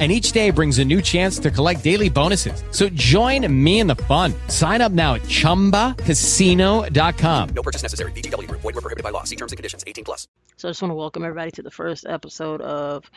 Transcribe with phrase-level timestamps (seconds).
[0.00, 2.64] and each day brings a new chance to collect daily bonuses.
[2.72, 4.34] So join me in the fun.
[4.48, 7.48] Sign up now at ChumbaCasino.com.
[7.50, 8.10] No purchase necessary.
[8.10, 8.50] VGW.
[8.50, 9.22] Void were prohibited by law.
[9.22, 9.84] See terms and conditions.
[9.86, 10.26] 18 plus.
[10.56, 13.08] So I just want to welcome everybody to the first episode of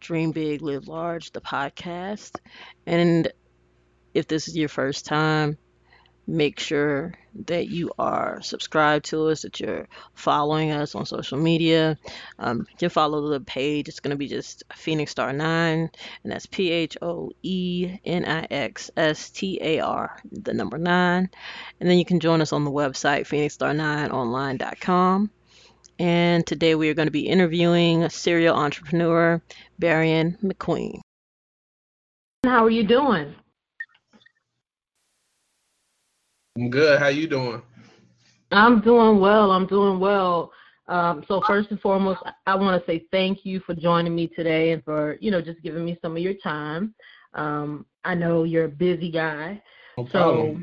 [0.00, 2.38] Dream Big, Live Large, the podcast.
[2.86, 3.30] And
[4.14, 5.56] if this is your first time,
[6.30, 7.12] make sure
[7.46, 11.98] that you are subscribed to us, that you're following us on social media.
[12.38, 13.88] Um, you can follow the page.
[13.88, 18.24] It's going to be just Phoenix Star 9, and that's P H O E N
[18.24, 21.28] I X S T A R, the number 9.
[21.80, 25.30] And then you can join us on the website, phoenixstar9online.com.
[25.98, 29.42] And today we are going to be interviewing serial entrepreneur
[29.78, 31.00] Barion McQueen.
[32.44, 33.34] How are you doing?
[36.60, 36.98] I'm good.
[37.00, 37.62] How you doing?
[38.52, 39.50] I'm doing well.
[39.50, 40.52] I'm doing well.
[40.88, 44.72] Um, so first and foremost, I want to say thank you for joining me today
[44.72, 46.94] and for you know just giving me some of your time.
[47.32, 49.62] Um, I know you're a busy guy,
[49.96, 50.60] No so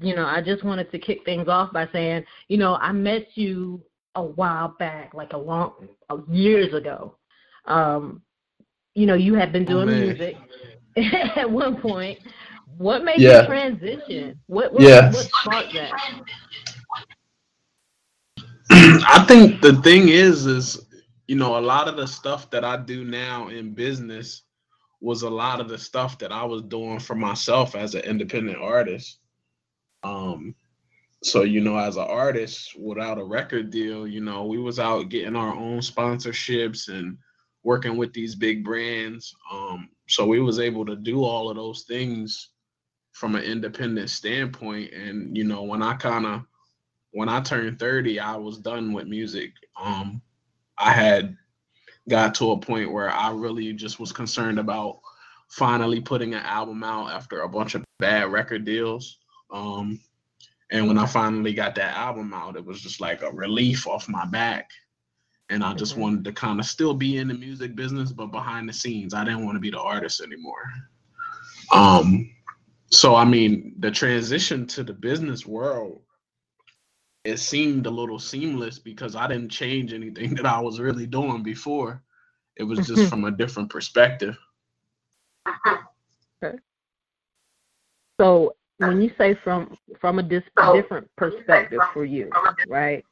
[0.00, 3.26] you know I just wanted to kick things off by saying you know I met
[3.34, 3.82] you
[4.14, 5.72] a while back, like a long
[6.30, 7.16] years ago.
[7.66, 8.22] Um,
[8.94, 10.04] you know you had been Oh, doing man.
[10.04, 10.36] music
[11.36, 12.18] at one point.
[12.78, 13.42] What made Yeah.
[13.42, 14.40] you transition?
[14.46, 15.06] What what, Yeah.
[15.12, 15.92] what sparked that?
[18.70, 20.86] I think the thing is, is
[21.26, 24.42] you know, a lot of the stuff that I do now in business
[25.00, 28.58] was a lot of the stuff that I was doing for myself as an independent
[28.58, 29.18] artist.
[30.02, 30.54] Um,
[31.22, 35.08] so you know, as an artist without a record deal, you know, we was out
[35.08, 37.16] getting our own sponsorships and
[37.62, 39.34] working with these big brands.
[39.50, 42.50] Um, so we was able to do all of those things
[43.14, 44.92] from an independent standpoint.
[44.92, 46.42] And you know, when I kind of
[47.12, 49.52] when I turned 30, I was done with music.
[49.80, 50.20] Um,
[50.76, 51.36] I had
[52.08, 55.00] got to a point where I really just was concerned about
[55.48, 59.18] finally putting an album out after a bunch of bad record deals.
[59.52, 60.00] Um,
[60.72, 64.08] and when I finally got that album out, it was just like a relief off
[64.08, 64.68] my back.
[65.50, 65.98] And I just Mhm.
[65.98, 69.24] wanted to kind of still be in the music business, but behind the scenes, I
[69.24, 70.64] didn't want to be the artist anymore.
[71.70, 72.33] Um,
[72.94, 76.04] so I mean, the transition to the business world
[77.24, 81.42] it seemed a little seamless because I didn't change anything that I was really doing
[81.42, 82.02] before.
[82.56, 83.08] It was just mm-hmm.
[83.08, 84.36] from a different perspective.
[86.42, 86.58] Okay.
[88.20, 92.30] So when you say from from a dis- different perspective for you,
[92.68, 93.04] right?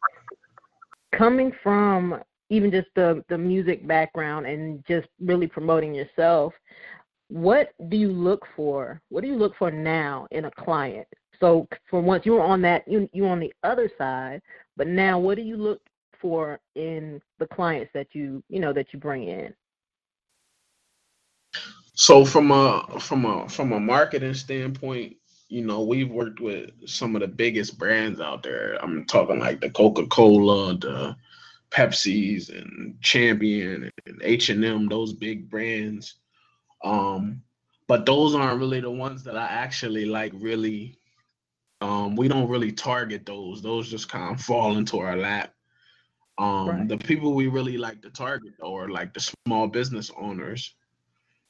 [1.13, 6.53] Coming from even just the the music background and just really promoting yourself,
[7.33, 9.01] what do you look for?
[9.09, 11.09] What do you look for now in a client?
[11.41, 14.43] So for once you were on that you you on the other side,
[14.77, 15.81] but now what do you look
[16.21, 19.55] for in the clients that you you know that you bring in?
[21.95, 25.17] So from a from a from a marketing standpoint,
[25.49, 28.77] you know, we've worked with some of the biggest brands out there.
[28.83, 31.17] I'm talking like the Coca-Cola, the
[31.71, 36.17] Pepsi's and Champion and H&M, those big brands.
[36.85, 37.43] Um,
[37.89, 40.99] but those aren't really the ones that I actually like really
[41.81, 43.61] um we don't really target those.
[43.61, 45.53] Those just kind of fall into our lap.
[46.39, 46.89] Um Right.
[46.89, 50.75] the people we really like to target though are like the small business owners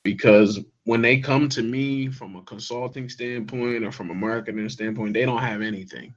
[0.03, 5.15] because when they come to me from a consulting standpoint or from a marketing standpoint,
[5.15, 6.13] they don't have anything.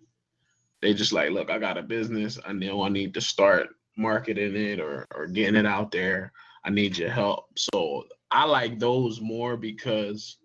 [0.81, 2.39] They just like, look, I got a business.
[2.45, 6.31] I know I need to start marketing it or or getting it out there.
[6.63, 7.45] I need your help.
[7.57, 10.37] So I like those more because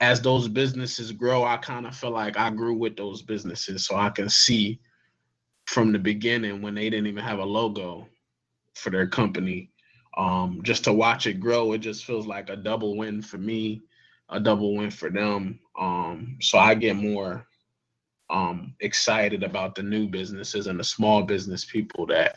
[0.00, 3.86] as those businesses grow, I kind of feel like I grew with those businesses.
[3.86, 4.80] So I can see
[5.66, 8.08] from the beginning when they didn't even have a logo
[8.74, 9.70] for their company
[10.16, 13.80] um just to watch it grow it just feels like a double win for me
[14.30, 17.46] a double win for them um so i get more
[18.30, 22.36] um excited about the new businesses and the small business people that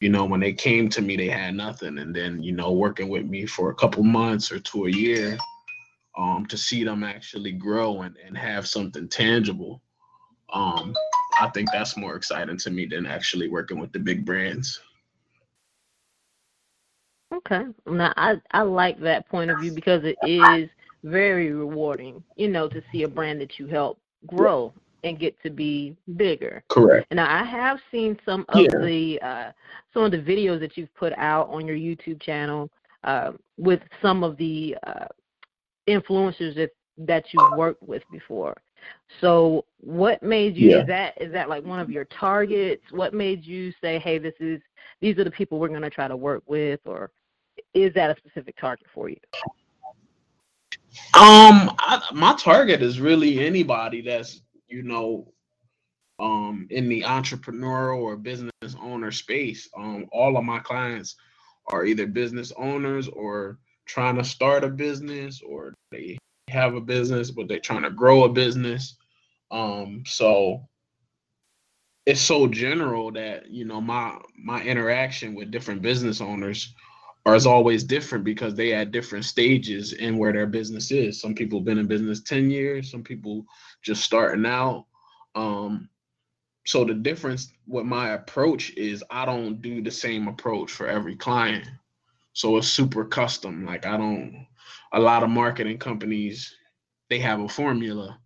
[0.00, 1.98] you know when they came to me they had nothing.
[1.98, 5.38] And then you know working with me for a couple months or to a year
[6.18, 9.80] um to see them actually grow and, and have something tangible
[10.52, 10.92] um
[11.40, 14.80] i think that's more exciting to me than actually working with the big brands.
[17.32, 17.64] Okay.
[17.86, 20.68] Now I I like that point of view because it is
[21.04, 24.72] very rewarding, you know, to see a brand that you help grow
[25.04, 26.62] and get to be bigger.
[26.68, 27.12] Correct.
[27.12, 28.78] Now I have seen some of Yeah.
[28.78, 29.52] the uh,
[29.92, 32.70] some of the videos that you've put out on your YouTube channel
[33.04, 35.06] uh, with some of the uh,
[35.88, 38.56] influencers that that you've worked with before.
[39.20, 40.80] So what made you Yeah.
[40.82, 42.82] is that is that like one of your targets?
[42.90, 44.60] What made you say, hey, this is
[45.00, 47.10] these are the people we're going to try to work with, or
[47.74, 49.16] is that a specific target for you?
[51.14, 55.32] Um, I, my target is really anybody that's you know,
[56.18, 58.50] um, in the entrepreneurial or business
[58.80, 59.68] owner space.
[59.76, 61.16] Um, all of my clients
[61.68, 66.18] are either business owners or trying to start a business, or they
[66.48, 68.96] have a business but they're trying to grow a business.
[69.50, 70.68] Um, so
[72.06, 76.74] it's so general that you know my my interaction with different business owners
[77.26, 81.20] are is always different because they at different stages in where their business is.
[81.20, 83.44] Some people have been in business 10 years, some people
[83.82, 84.86] just starting out.
[85.34, 85.88] Um,
[86.66, 91.16] so the difference with my approach is I don't do the same approach for every
[91.16, 91.66] client.
[92.32, 93.66] So it's super custom.
[93.66, 94.46] Like I don't
[94.92, 96.54] a lot of marketing companies,
[97.08, 98.18] they have a formula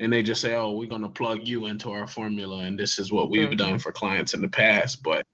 [0.00, 3.12] and they just say, Oh, we're gonna plug you into our formula and this is
[3.12, 3.58] what we've Mhm.
[3.58, 5.02] done for clients in the past.
[5.02, 5.26] But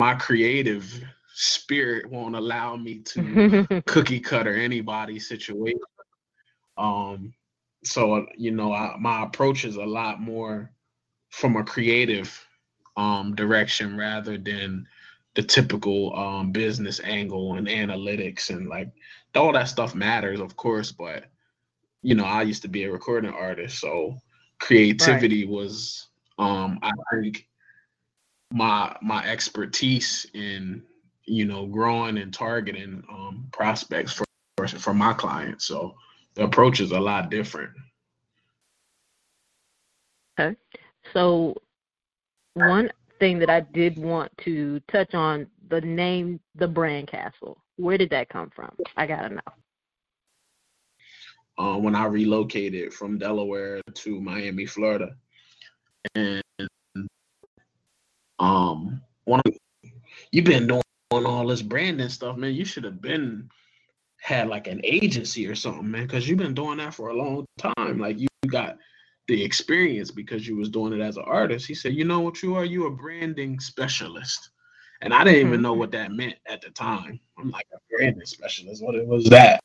[0.00, 1.02] my creative
[1.34, 5.80] spirit won't allow me to cookie cutter anybody's situation.
[6.78, 7.34] Um,
[7.82, 10.70] so you know, I, my approach is a lot more
[11.30, 12.46] from a creative
[12.96, 14.86] um direction rather than
[15.34, 18.92] the typical um business angle and analytics and like
[19.34, 21.24] all that stuff matters, of course, but
[22.02, 24.16] you know, I used to be a recording artist, so
[24.60, 26.08] creativity was
[26.38, 27.48] um I think
[28.52, 30.82] my my expertise in
[31.26, 34.24] you know growing and targeting um prospects for
[34.78, 35.66] for, my clients.
[35.66, 35.94] So
[36.34, 37.70] the approach is a lot different.
[40.38, 40.56] Okay.
[41.12, 41.56] So,
[42.54, 47.58] one thing that I did want to touch on the name, the brand castle.
[47.76, 48.74] Where did that come from?
[48.96, 49.40] I gotta know.
[51.58, 55.14] uh, when I relocated from Delaware to Miami, Florida.
[56.14, 56.42] And
[58.38, 59.52] um, one of
[60.32, 60.82] you've been doing
[61.22, 62.54] all this branding stuff, man.
[62.54, 63.48] You should have been
[64.20, 67.44] had like an agency or something, man, because you've been doing that for a long
[67.58, 67.98] time.
[67.98, 68.78] Like you got
[69.28, 71.66] the experience because you was doing it as an artist.
[71.66, 72.64] He said, "You know what you are?
[72.64, 74.50] You a branding specialist."
[75.02, 75.80] And I didn't even know mm-hmm.
[75.80, 77.20] what that meant at the time.
[77.38, 78.82] I'm like a branding specialist.
[78.82, 79.60] What it was that?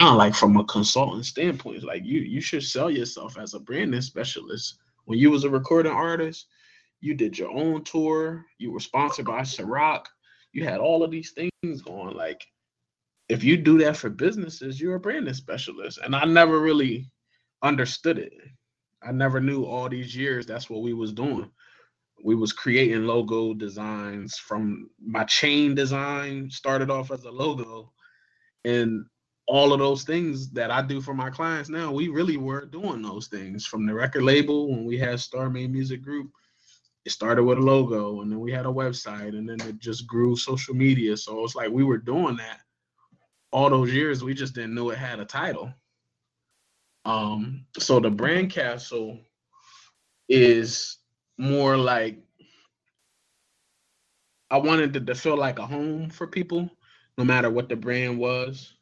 [0.00, 1.82] Not like from a consultant standpoint.
[1.82, 4.76] Like you you should sell yourself as a branding specialist.
[5.06, 6.46] When you was a recording artist,
[7.00, 8.44] you did your own tour.
[8.58, 10.04] You were sponsored by Ciroc.
[10.52, 12.16] You had all of these things going.
[12.16, 12.44] Like
[13.28, 15.98] if you do that for businesses, you're a branding specialist.
[16.02, 17.10] And I never really
[17.62, 18.32] understood it.
[19.02, 21.50] I never knew all these years that's what we was doing.
[22.22, 27.92] We was creating logo designs from my chain design started off as a logo
[28.64, 29.06] and
[29.50, 33.02] all of those things that I do for my clients now, we really were doing
[33.02, 36.30] those things from the record label when we had Star Main Music Group.
[37.04, 40.06] It started with a logo and then we had a website and then it just
[40.06, 41.16] grew social media.
[41.16, 42.60] So it's like we were doing that
[43.52, 44.22] all those years.
[44.22, 45.72] We just didn't know it had a title.
[47.04, 49.18] Um, so the brand castle
[50.28, 50.98] is
[51.38, 52.18] more like
[54.50, 56.68] I wanted it to feel like a home for people,
[57.16, 58.74] no matter what the brand was.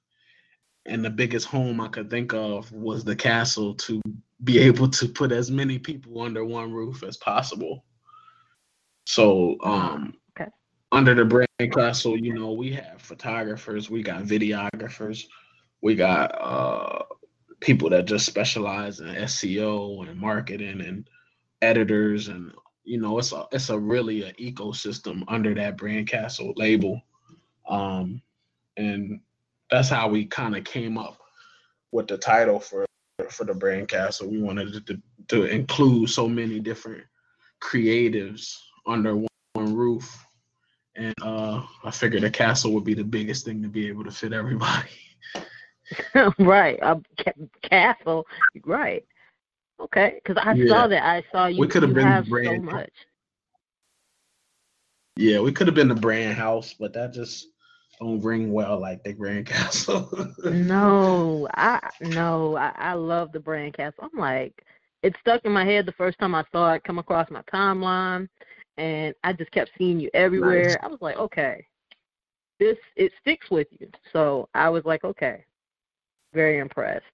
[0.86, 4.00] And the biggest home I could think of was the castle to
[4.44, 7.84] be able to put as many people under one roof as possible.
[9.08, 10.50] So um Okay.
[10.92, 15.24] under the brand castle, you know, we have photographers, we got videographers,
[15.80, 17.04] we got uh
[17.60, 21.08] people that just specialize in SEO and marketing and
[21.62, 22.52] editors and
[22.84, 27.02] you know it's a it's a really an ecosystem under that brand castle label
[27.68, 28.22] um
[28.76, 29.18] and
[29.70, 31.18] that's how we kind of came up
[31.90, 32.86] with the title for
[33.28, 37.02] for the brand castle we wanted to, to include so many different
[37.60, 38.54] creatives
[38.88, 40.24] under one, one roof
[40.96, 44.10] and uh i figured a castle would be the biggest thing to be able to
[44.10, 44.88] fit everybody
[46.38, 48.26] right, a ca- castle.
[48.64, 49.04] Right.
[49.80, 50.68] Okay, because I Yeah.
[50.74, 51.02] saw that.
[51.04, 51.60] I saw you.
[51.60, 52.90] We could have been so brand- much.
[55.16, 57.48] yeah we could have been the brand house but that just
[58.00, 60.10] don't ring well like the grand castle
[60.44, 64.08] No, I no, I, I love the brand castle.
[64.12, 64.64] I'm like,
[65.02, 68.28] it stuck in my head the first time I saw it come across my timeline,
[68.78, 70.68] and I just kept seeing you everywhere.
[70.68, 70.76] Nice.
[70.82, 71.66] I was like, okay,
[72.58, 73.90] this it sticks with you.
[74.12, 75.44] So I was like, okay,
[76.32, 77.04] very impressed.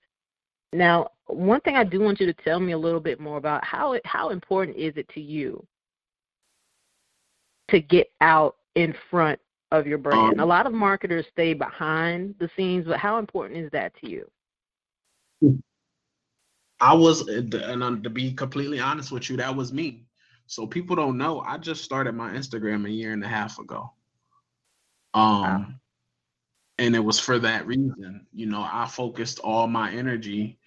[0.73, 3.65] Now, one thing I do want you to tell me a little bit more about
[3.65, 5.65] how it, how important is it to you
[7.71, 9.41] to get out in front
[9.73, 10.35] of your brand?
[10.35, 14.11] Um, a lot of marketers stay behind the scenes, but how important is that to
[14.11, 14.31] you?
[16.81, 20.05] I was, and um, to be completely honest with you, that was me.
[20.47, 21.41] So people don't know.
[21.41, 23.93] I just started my Instagram a year and a half ago.
[25.15, 25.67] Um, Wow.
[26.79, 28.27] and it was for that reason.
[28.33, 30.59] You know, I focused all my energy.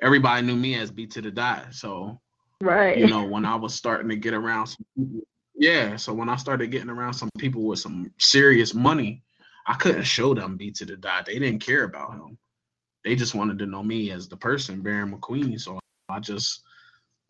[0.00, 1.74] Everybody knew me as B to the dot.
[1.74, 2.20] So
[2.60, 2.98] Right.
[2.98, 5.96] you know, when I was starting to get around some people, yeah.
[5.96, 9.22] So when I started getting around some people with some serious money,
[9.66, 11.26] I couldn't show them B to the dot.
[11.26, 12.36] They didn't care about him.
[13.04, 15.60] They just wanted to know me as the person, Barion McQueen.
[15.60, 16.62] So I just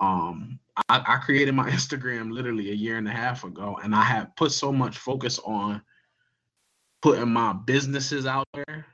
[0.03, 4.03] um I, I created my Instagram literally a year and a half ago, and I
[4.03, 5.83] had put so much focus on
[7.01, 8.87] putting my businesses out there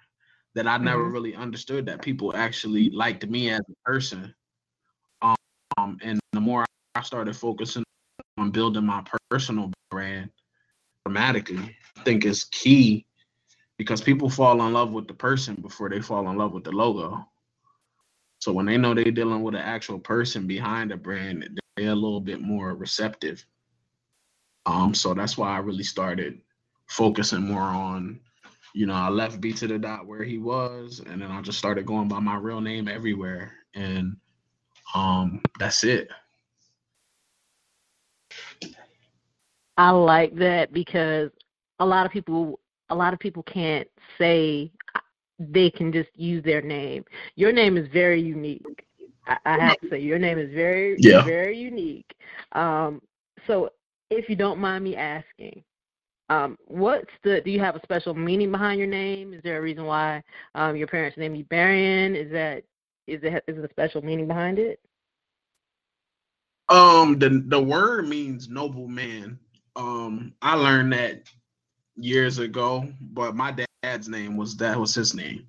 [0.54, 1.12] that I never Mhm.
[1.12, 4.34] really understood that people actually liked me as a person.
[5.22, 7.84] Um, and the more I started focusing
[8.38, 10.30] on building my personal brand
[11.04, 13.06] dramatically, I think is key
[13.76, 16.72] because people fall in love with the person before they fall in love with the
[16.72, 17.24] logo.
[18.48, 21.94] So when they know they're dealing with an actual person behind the brand, they're a
[21.94, 23.44] little bit more receptive.
[24.64, 26.40] Um, so that's why I really started
[26.86, 28.20] focusing more on,
[28.74, 31.58] you know, I left B to the dot where he was, and then I just
[31.58, 33.52] started going by my real name everywhere.
[33.74, 34.16] And
[34.94, 36.08] um, that's it.
[39.76, 41.28] I like that because
[41.80, 43.86] a lot of people a lot of people can't
[44.16, 44.72] say
[45.38, 47.04] they can just use their name.
[47.36, 48.66] Your name is very unique.
[49.26, 51.24] I, I have to say your name is very Yeah.
[51.24, 52.10] very unique.
[52.52, 53.00] Um,
[53.46, 53.70] so
[54.10, 55.62] if you don't mind me asking,
[56.30, 59.32] um, what's the do you have a special meaning behind your name?
[59.34, 60.22] Is there a reason why
[60.54, 62.14] um, your parents named you Barion?
[62.16, 62.64] Is that
[63.06, 64.80] is it is it a special meaning behind it?
[66.68, 69.38] Um, the the word means noble man.
[69.76, 71.30] Um, I learned that
[71.96, 75.46] years ago, but my dad's name was that was his name.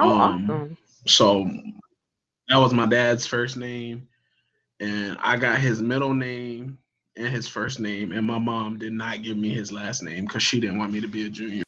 [0.00, 0.76] Oh, Um, awesome.
[1.06, 1.50] So
[2.48, 4.08] that was my dad's first name,
[4.80, 6.78] and I got his middle name
[7.16, 10.42] and his first name, and my mom did not give me his last name because
[10.42, 11.64] she didn't want me to be a junior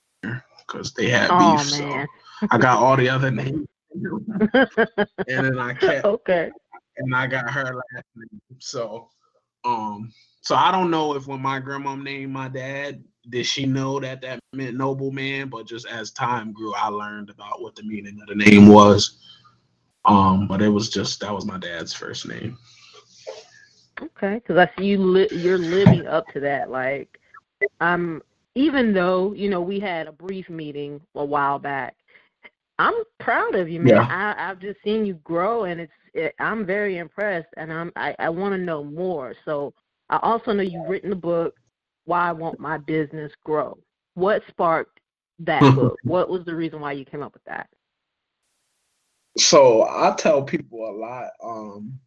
[0.67, 1.63] because they had Oh beef.
[1.63, 2.09] So man.
[2.51, 6.51] I got all the other names, and then I kept okay.
[6.99, 8.41] and I got her last name.
[8.59, 9.09] So,
[9.65, 10.13] um,
[10.43, 14.23] so I don't know if when my grandma named my dad, did she know that
[14.23, 15.49] that meant noble man?
[15.49, 19.19] But just as time grew, I learned about what the meaning of the name was.
[20.05, 22.57] Um, but it was just that was my dad's first name.
[24.03, 26.71] Okay, because I see you li- you're living up to that.
[26.71, 27.21] Like,
[27.81, 28.23] um,
[28.55, 31.97] even though you know we had a brief meeting a while back,
[32.79, 33.95] I'm proud of you, man.
[33.95, 34.07] Yeah.
[34.09, 38.17] I, I've just seen you grow, and it's it, I'm very impressed, and I'm I,
[38.19, 39.35] I want to know more.
[39.45, 39.75] So
[40.09, 41.55] I also know you've written a book,
[42.11, 43.79] Why Won't My Business Grow?
[44.15, 44.99] What sparked
[45.39, 45.97] that book?
[46.03, 47.69] What was the reason why you came up with that?
[49.39, 51.31] So I tell people a lot.
[51.41, 52.01] Um,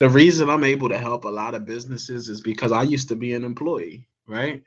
[0.00, 3.14] the reason I'm able to help a lot of businesses is because I used to
[3.14, 4.64] be an employee, right?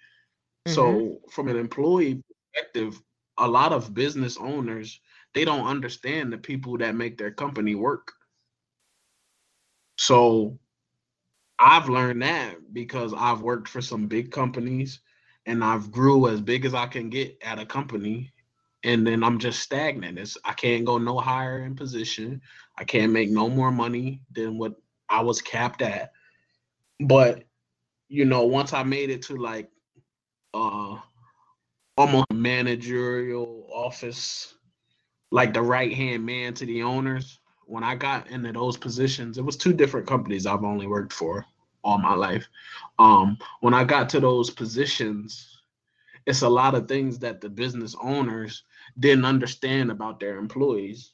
[0.65, 3.01] So from an employee perspective,
[3.37, 5.01] a lot of business owners
[5.33, 8.13] they don't understand the people that make their company work.
[9.97, 10.57] So
[11.65, 14.99] I've learned that because I've worked for some big companies
[15.45, 18.33] and I've grew as big as I can get at a company
[18.83, 20.19] and then I'm just stagnant.
[20.19, 22.41] It's I can't go no higher in position.
[22.77, 24.73] I can't make no more money than what
[25.07, 26.11] I was capped at.
[26.99, 27.45] But
[28.09, 29.69] you know, once I made it to like
[30.53, 30.97] uh
[31.95, 34.53] almost managerial office,
[35.31, 39.45] like the right hand man to the owners, when I got into those positions, it
[39.45, 41.45] was two different companies I've only worked for
[41.83, 42.47] all my life.
[42.99, 45.59] Um, when I got to those positions,
[46.25, 48.63] it's a lot of things that the business owners
[48.99, 51.11] didn't understand about their employees.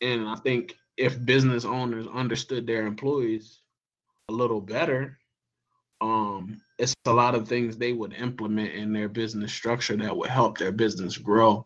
[0.00, 3.60] And I think if business owners understood their employees
[4.28, 5.18] a little better,
[6.00, 10.30] um, it's a lot of things they would implement in their business structure that would
[10.30, 11.64] help their business grow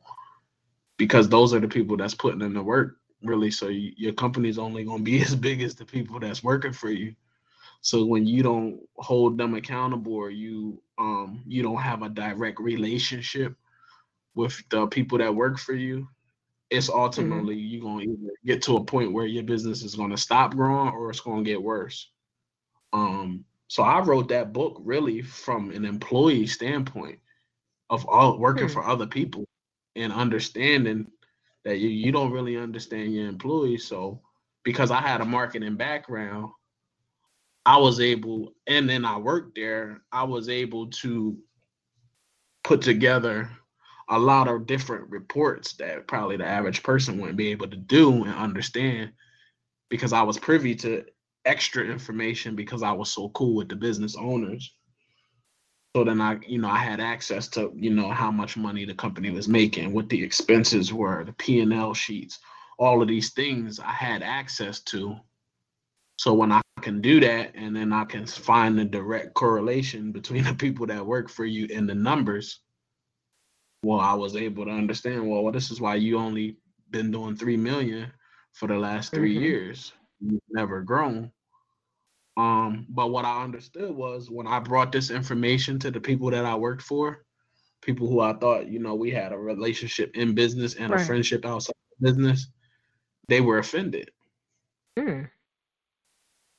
[0.98, 4.58] because those are the people that's putting in the work really so you, your company's
[4.58, 7.14] only going to be as big as the people that's working for you
[7.86, 12.58] so when you don't hold them accountable or you um you don't have a direct
[12.60, 13.54] relationship
[14.34, 16.08] with the people that work for you
[16.70, 20.10] it's ultimately you're going to either get to a point where your business is going
[20.10, 22.10] to stop growing or it's going to get worse
[22.92, 27.20] um so i wrote that book really from an employee standpoint
[27.90, 28.74] of all working Hmm.
[28.74, 29.44] for other people
[29.94, 31.06] and understanding
[31.64, 33.86] that you, you don't really understand your employees.
[33.86, 34.20] So
[34.64, 36.50] because I had a marketing background,
[37.66, 41.36] I was able, and then I worked there, I was able to
[42.62, 43.50] put together
[44.08, 48.22] a lot of different reports that probably the average person wouldn't be able to do
[48.22, 49.12] and understand
[49.90, 51.04] because I was privy to
[51.44, 54.72] extra information because I was so cool with the business owners.
[55.96, 58.94] So then I, you know, I had access to, you know, how much money the
[58.94, 62.38] company was making, what the expenses were, the P and L sheets,
[62.78, 65.16] all of these things I had access to.
[66.16, 70.44] So when I can do that, and then I can find the direct correlation between
[70.44, 72.60] the people that work for you and the numbers,
[73.82, 75.28] well, I was able to understand.
[75.28, 76.56] Well, well this is why you only
[76.90, 78.12] been doing three million
[78.52, 79.40] for the last 3 Mhm.
[79.40, 79.92] years.
[80.20, 81.30] You've never grown.
[82.36, 86.44] Um, but what I understood was when I brought this information to the people that
[86.44, 87.24] I worked for,
[87.80, 91.46] people who I thought, you know, we had a relationship in business and a friendship
[91.46, 92.48] outside of business,
[93.28, 94.10] they were offended.
[94.98, 95.30] Mm.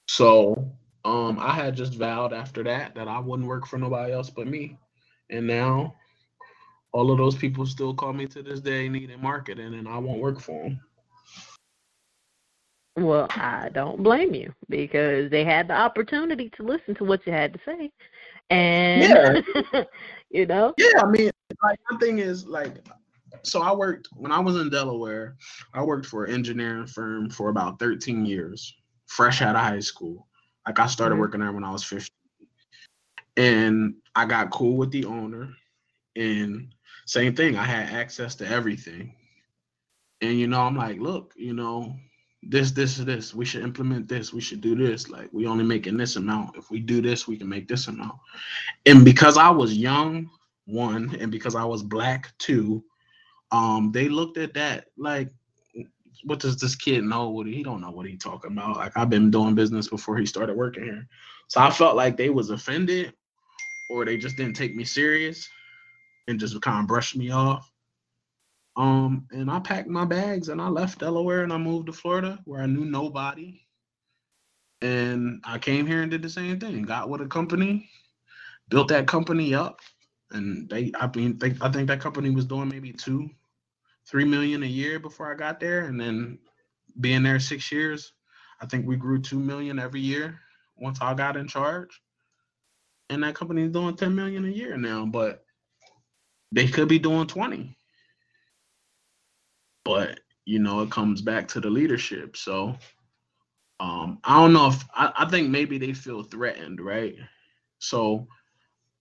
[0.08, 0.72] So
[1.06, 4.48] um I had just vowed after that that I wouldn't work for nobody else but
[4.48, 4.78] me.
[5.30, 5.96] And now
[6.94, 10.22] all of those people still call me to this day needing marketing and I won't
[10.22, 10.80] work for them.
[12.98, 17.32] Well, I don't blame you because they had the opportunity to listen to what you
[17.32, 17.92] had to say.
[18.50, 19.44] And
[20.32, 21.30] you know, Yeah, I mean,
[21.64, 22.84] like my thing is like,
[23.44, 25.36] so I worked when I was in Delaware.
[25.74, 28.74] I worked for an engineering firm for about 13 years,
[29.08, 30.28] fresh out of high school.
[30.68, 31.20] Like I started Mhm.
[31.20, 32.12] working there when I was 15,
[33.38, 35.54] and I got cool with the owner.
[36.16, 36.74] And
[37.06, 39.14] same thing, I had access to everything.
[40.22, 41.96] And you know, I'm like, look, you know,
[42.44, 43.34] this, this, this.
[43.34, 44.34] We should implement this.
[44.34, 45.10] We should do this.
[45.10, 46.58] Like we only making this amount.
[46.58, 48.18] If we do this, we can make this amount.
[48.86, 50.30] And because I was young,
[50.66, 52.84] one, and because I was black, two,
[53.52, 55.30] um, they looked at that like,
[56.24, 57.30] what does this kid know?
[57.30, 58.78] What he don't know what he talking about.
[58.78, 61.08] Like I've been doing business before he started working here,
[61.48, 63.14] so I felt like they was offended,
[63.90, 65.50] or they just didn't take me serious,
[66.28, 67.72] and just kind of brushed me off.
[68.78, 72.40] Um, and I packed my bags and I left Delaware and I moved to Florida
[72.46, 73.62] where I knew nobody.
[74.82, 76.84] And I came here and did the same thing.
[76.84, 77.90] Got with a company,
[78.70, 79.80] built that company up,
[80.32, 83.32] and they I mean they, I think that company was doing maybe two,
[84.10, 86.40] three million a year before I got there, and then
[87.00, 88.14] being there six years,
[88.62, 90.40] I think we grew two million every year
[90.76, 92.02] once I got in charge.
[93.10, 95.46] And that company is doing 10 million a year now, but
[96.52, 97.78] they could be doing 20.
[99.86, 102.38] But you know, it comes back to the leadership.
[102.38, 102.76] So
[103.80, 107.16] um, I don't know if I, I think maybe they feel threatened, right?
[107.80, 108.28] So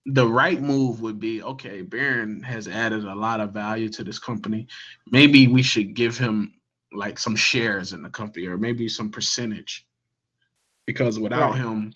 [0.07, 4.19] the right move would be okay, Barion has added a lot of value to this
[4.19, 4.67] company.
[5.11, 6.53] Maybe we should give him
[6.93, 9.85] like some shares in the company or maybe some percentage
[10.85, 11.59] because without Right.
[11.59, 11.93] him,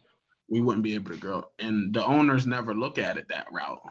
[0.50, 1.45] we wouldn't be able to grow.
[1.60, 3.82] And the owners never look at it that route.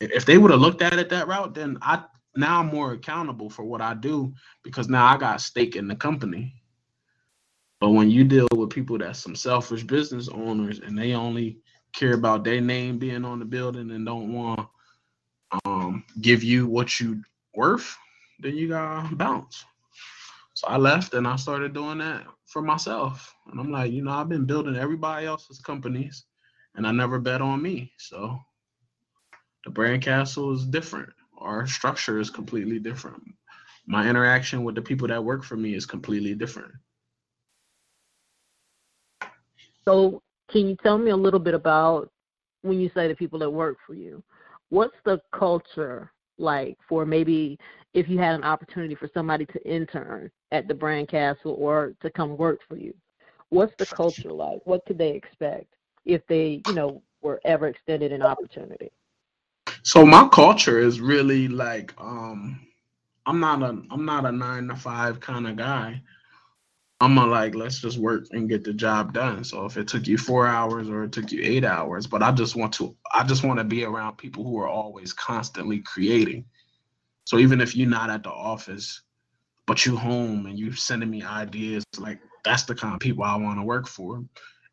[0.00, 2.02] If if they would have looked at it that route, then I
[2.34, 5.94] now I'm more accountable for what I do because now I got stake in the
[5.94, 6.60] company.
[7.78, 11.58] But when you deal with people that's some selfish business owners and they only
[11.92, 16.66] care about their name being on the building and don't want to um, give you
[16.66, 17.22] what you
[17.54, 17.96] worth,
[18.40, 19.64] then you gotta bounce.
[20.54, 23.34] So I left and I started doing that for myself.
[23.50, 26.24] And I'm like, you know, I've been building everybody else's companies
[26.74, 27.92] and I never bet on me.
[27.98, 28.38] So
[29.64, 31.10] the brand castle is different.
[31.38, 33.22] Our structure is completely different.
[33.86, 36.72] My interaction with the people that work for me is completely different.
[39.86, 42.10] so can you tell me a little bit about
[42.62, 44.22] when you say the people that work for you?
[44.70, 47.58] What's the culture like for maybe
[47.94, 52.10] if you had an opportunity for somebody to intern at the Brand Castle or to
[52.10, 52.94] come work for you?
[53.50, 54.60] What's the culture like?
[54.64, 55.66] What could they expect
[56.06, 58.90] if they, you know, were ever extended an opportunity?
[59.82, 62.60] So my culture is really like um
[63.26, 66.02] I'm not a I'm not a nine to five kind of guy.
[67.02, 69.42] I'm a like let's just work and get the job done.
[69.42, 72.30] So if it took you four hours or it took you eight hours, but I
[72.30, 76.44] just want to I just want to be around people who are always constantly creating.
[77.24, 79.02] So even if you're not at the office,
[79.66, 83.34] but you home and you sending me ideas, like that's the kind of people I
[83.34, 84.24] want to work for.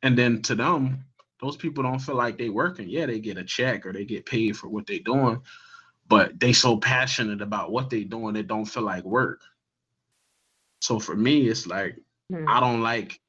[0.04, 1.06] And then to them,
[1.42, 2.90] those people don't feel like they're working.
[2.90, 5.42] Yeah, they get a check or they get paid for what they're doing,
[6.08, 9.42] but they so passionate about what they're doing, it don't feel like work.
[10.80, 11.98] So for me, it's like
[12.32, 12.46] Hmm.
[12.48, 13.20] I don't like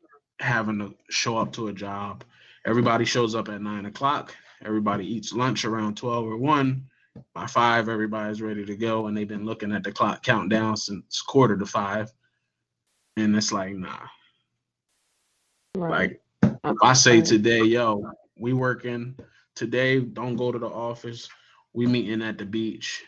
[0.41, 2.25] having to show up to a job.
[2.67, 4.35] Everybody shows up at nine o'clock.
[4.65, 6.85] Everybody eats lunch around twelve or one,
[7.35, 11.23] by five, everybody's ready to go, and they've been looking at the clock countdown since
[11.23, 12.13] quarter to five,
[13.17, 14.07] and it's like, nah.
[15.77, 16.19] Right.
[16.43, 18.05] Like if I say today, yo,
[18.37, 19.17] we working
[19.55, 21.29] today, don't go to the office.
[21.73, 23.05] We meeting at the beach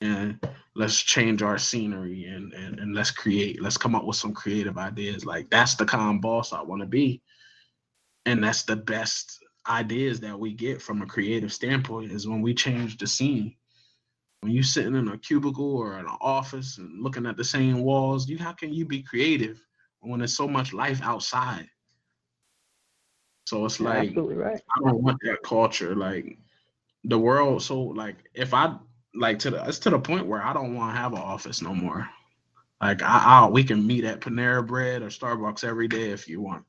[0.00, 0.38] and
[0.74, 4.78] let's change our scenery and, and and let's create, let's come up with some creative
[4.78, 5.24] ideas.
[5.24, 7.22] Like that's the kind of boss I want to be.
[8.26, 12.54] And that's the best ideas that we get from a creative standpoint is when we
[12.54, 13.54] change the scene.
[14.40, 17.82] When you're sitting in a cubicle or in an office and looking at the same
[17.82, 19.60] walls, you how can you be creative
[20.00, 21.68] when there's so much life outside?
[23.46, 24.60] So it's You're like right.
[24.76, 25.94] I don't want that culture.
[25.94, 26.38] Like
[27.04, 28.76] the world, so like if I
[29.16, 31.62] like to the it's to the point where I don't want to have an office
[31.62, 32.08] no more.
[32.80, 36.40] Like I, I we can meet at Panera Bread or Starbucks every day if you
[36.40, 36.64] want,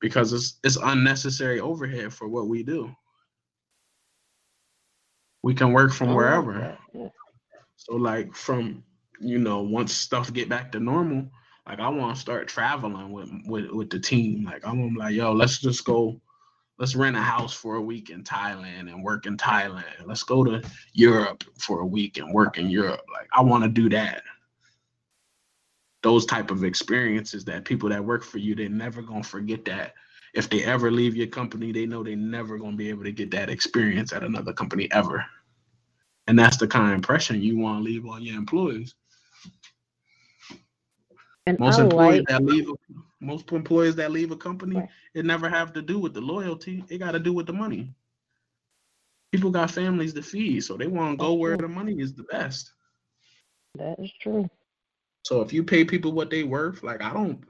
[0.00, 2.94] because it's it's unnecessary overhead for what we do.
[5.42, 6.78] We can work from oh, wherever.
[7.76, 8.84] So like from
[9.20, 11.28] you know once stuff get back to normal,
[11.66, 14.44] like I want to start traveling with with with the team.
[14.44, 16.20] Like I'm like yo, let's just go,
[16.78, 20.06] let's rent a house for a week in Thailand and work in Thailand.
[20.06, 23.02] Let's go to Europe for a week and work in Europe.
[23.12, 24.22] Like I want to do that.
[26.02, 29.94] Those type of experiences that people that work for you, they're never gonna forget that.
[30.34, 33.30] If they ever leave your company, they know they're never gonna be able to get
[33.32, 35.24] that experience at another company ever.
[36.26, 38.94] And that's the kind of impression you want to leave on your employees.
[41.46, 42.74] And Most I employees like that leave, a-
[43.20, 44.88] most employees that leave a company, Right.
[45.14, 46.84] it never have to do with the loyalty.
[46.88, 47.92] It got to do with the money.
[49.32, 52.24] People got families to feed, so they want to go where the money is the
[52.24, 52.72] best.
[53.78, 54.48] that is true.
[55.24, 57.42] So if you pay people what they worth, like I don't,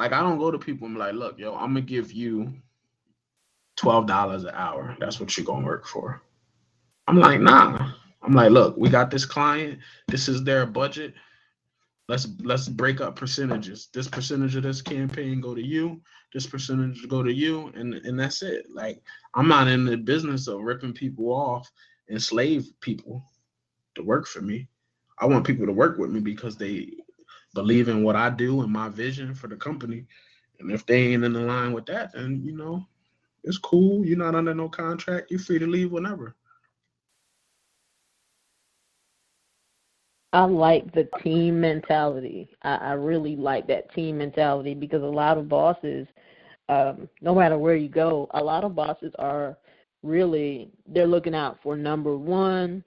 [0.00, 2.52] like I don't go to people and be like, look, yo, I'm gonna give you
[3.76, 4.96] twelve dollars an hour.
[4.98, 6.20] That's what you're gonna work for.
[7.06, 7.92] I'm like, nah.
[8.20, 9.78] I'm like, look, we got this client.
[10.08, 11.14] This is their budget.
[12.08, 13.88] Let's let's break up percentages.
[13.92, 16.00] This percentage of this campaign go to you.
[16.32, 18.66] This percentage go to you, and and that's it.
[18.72, 19.02] Like
[19.34, 21.70] I'm not in the business of ripping people off
[22.08, 23.22] and slave people
[23.94, 24.68] to work for me.
[25.18, 26.94] I want people to work with me because they
[27.54, 30.06] believe in what I do and my vision for the company.
[30.60, 32.86] And if they ain't in the line with that, then you know,
[33.44, 34.06] it's cool.
[34.06, 35.30] You're not under no contract.
[35.30, 36.36] You're free to leave whenever.
[40.32, 42.50] I like the team mentality.
[42.62, 46.06] I, I really like that team mentality because a lot of bosses,
[46.68, 49.56] um, no matter where you go, a lot of bosses are
[50.02, 52.84] really they're looking out for number one.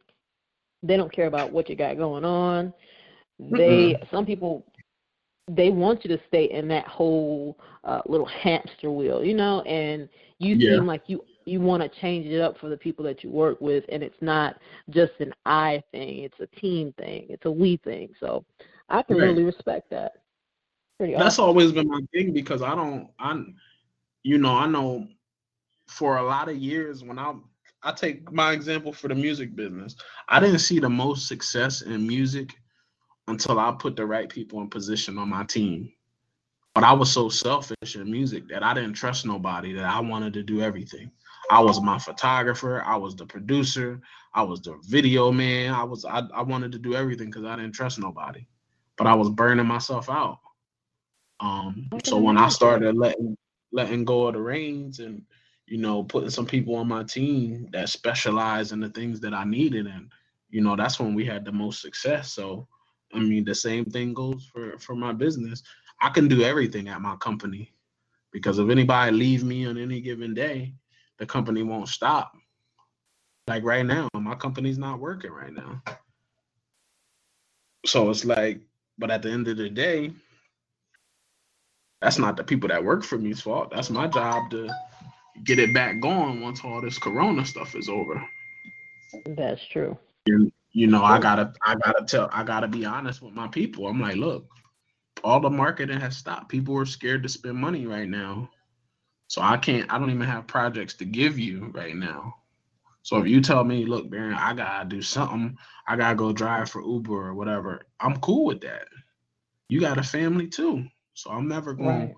[0.84, 2.74] They don't care about what you got going on.
[3.40, 4.66] They some people
[5.50, 10.08] they want you to stay in that whole uh, little hamster wheel, you know, and
[10.40, 10.70] you Yeah.
[10.70, 13.60] seem like you you want to change it up for the people that you work
[13.62, 14.58] with, and it's not
[14.90, 18.14] just an I thing; it's a team thing, it's a we thing.
[18.20, 18.46] So
[18.90, 19.28] I can Right.
[19.28, 20.14] really respect that.
[20.98, 21.46] Pretty That's awesome.
[21.46, 23.42] always been my thing because I don't I
[24.24, 25.08] you know, I know
[25.88, 27.34] for a lot of years when I
[27.84, 29.96] I take my example for the music business.
[30.30, 32.54] I didn't see the most success in music
[33.28, 35.92] until I put the right people in position on my team.
[36.74, 40.34] But I was so selfish in music that I didn't trust nobody that I wanted
[40.34, 41.12] to do everything.
[41.52, 44.00] I was my photographer, I was the producer,
[44.34, 45.74] I was the video man.
[45.74, 48.48] I was I, I wanted to do everything because I didn't trust nobody.
[48.98, 50.40] But I was burning myself out.
[51.42, 53.36] Um so when I started letting
[53.74, 55.24] letting go of the reins and
[55.68, 59.44] you know putting some people on my team that specialize in the things that I
[59.44, 60.10] needed and
[60.52, 62.32] you know that's when we had the most success.
[62.32, 62.66] So
[63.14, 65.64] I mean the same thing goes for for my business.
[66.00, 67.74] I can do everything at my company
[68.32, 70.76] because if anybody leave me on any given day,
[71.22, 72.36] the company won't stop.
[73.48, 75.80] Like right now, my company's not working right now.
[77.86, 78.60] So it's like,
[78.98, 80.14] but at the end of the day,
[82.02, 83.70] that's not the people that work for me's fault.
[83.70, 84.68] That's my job to
[85.44, 88.28] get it back going once all this corona stuff is over.
[89.28, 89.96] That's true.
[90.26, 93.86] And you know, I gotta I gotta tell I gotta be honest with my people.
[93.86, 94.48] I'm like, look,
[95.24, 96.50] all the marketing has stopped.
[96.50, 98.50] People are scared to spend money right now.
[99.32, 102.36] So I can't I don't even have projects to give you right now.
[103.02, 106.70] So if you tell me, look, Barion, I gotta do something, I gotta go drive
[106.70, 108.90] for Uber or whatever, I'm cool with that.
[109.70, 110.84] You got a family too.
[111.14, 112.16] So I'm never gonna Right.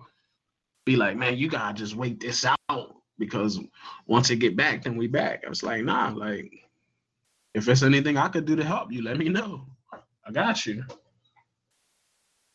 [0.84, 3.60] be like, man, you gotta just wait this out because
[4.08, 5.44] once it get back, then we back.
[5.46, 6.52] I was like, nah, like
[7.54, 9.68] if it's anything I could do to help you, let me know.
[10.26, 10.82] I got you.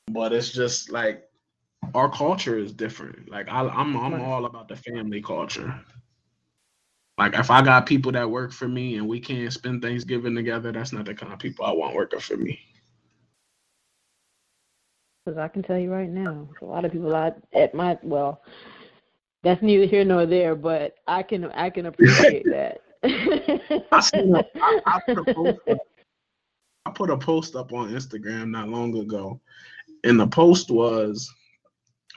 [0.09, 1.28] But it's just like
[1.93, 3.29] our culture is different.
[3.29, 5.79] Like I, I'm, I'm all about the family culture.
[7.17, 10.71] Like if I got people that work for me and we can't spend Thanksgiving together,
[10.71, 12.59] that's not the kind of people I want working for me.
[15.25, 18.41] Because I can tell you right now, a lot of people I at my well,
[19.43, 22.81] that's neither here nor there, but I can I can appreciate that.
[23.03, 25.77] I, seen a, I, I, put a post up,
[26.85, 29.39] I put a post up on Instagram not long ago,
[30.03, 31.33] and the post was,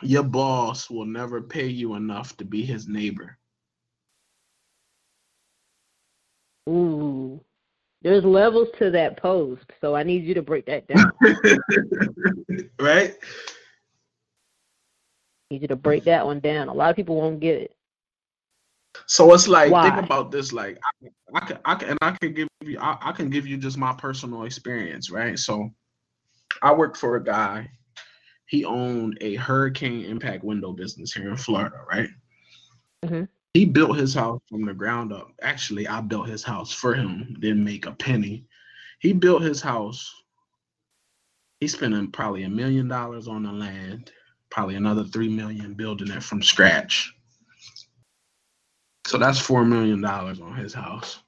[0.03, 3.39] "Your boss will never pay you enough to be his neighbor."
[6.69, 7.41] Ooh,
[8.03, 11.13] there's levels to that post, so I need you to break that down.
[12.79, 13.17] right?
[15.53, 16.69] need you to break that one down.
[16.69, 17.77] A lot of people won't get it.
[19.07, 19.91] So it's like Why?
[19.91, 20.53] think about this.
[20.53, 23.47] Like I, I can, I can, and I can give you, I, I can give
[23.47, 25.39] you just my personal experience, right?
[25.39, 25.71] So
[26.63, 27.71] I worked for a guy.
[28.47, 32.11] He owned a hurricane impact window business here in Florida, right?
[33.05, 33.29] Mhm.
[33.55, 35.33] He built his house from the ground up.
[35.43, 37.37] Actually, I built his house for him.
[37.41, 38.47] Didn't make a penny.
[39.01, 40.23] He built his house.
[41.61, 44.11] He's spending probably a million dollars on the land,
[44.51, 47.15] probably another three million building it from scratch.
[49.07, 51.21] So that's four million dollars on his house.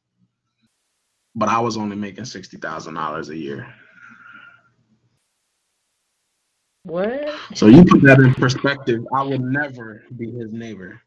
[1.35, 3.72] But I was only making sixty thousand dollars a year.
[6.85, 7.29] What?
[7.55, 11.01] So you put that in perspective, I would never be his neighbor.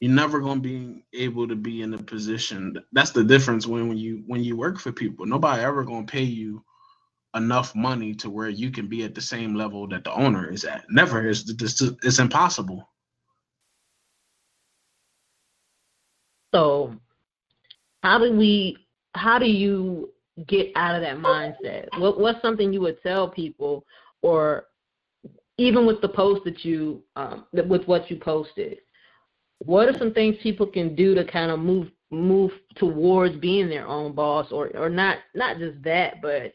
[0.00, 2.76] You're never gonna be able to be in a position.
[2.92, 5.24] That's the difference when, when you when you work for people.
[5.24, 6.62] Nobody ever gonna pay you
[7.34, 10.64] enough money to where you can be at the same level that the owner is
[10.64, 10.84] at.
[10.90, 11.26] Never.
[11.26, 12.86] It's it's, it's impossible.
[16.54, 16.94] So,
[18.02, 18.76] how do we?
[19.14, 20.10] How do you
[20.46, 21.88] get out of that mindset?
[21.98, 23.86] What What's something you would tell people,
[24.26, 24.66] or
[25.58, 28.78] even with the post that you, um, with what you posted,
[29.58, 33.86] what are some things people can do to kind of move move towards being their
[33.86, 36.52] own boss, or or not not just that, but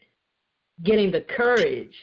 [0.82, 1.94] getting the courage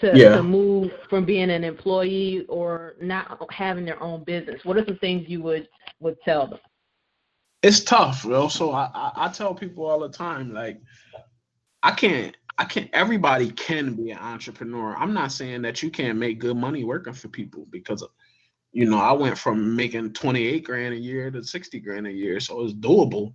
[0.00, 0.36] to, Yeah.
[0.36, 4.60] to move from being an employee or not having their own business?
[4.64, 5.68] What are some things you would
[6.00, 6.58] would tell them?
[7.62, 8.48] it's tough, bro.
[8.48, 10.80] So I, I I tell people all the time, like
[11.82, 14.96] I can't I can't everybody can be an entrepreneur.
[14.96, 18.06] I'm not saying that you can't make good money working for people because
[18.72, 22.40] you know I went from making 28 grand a year to 60 grand a year,
[22.40, 23.34] so it's doable.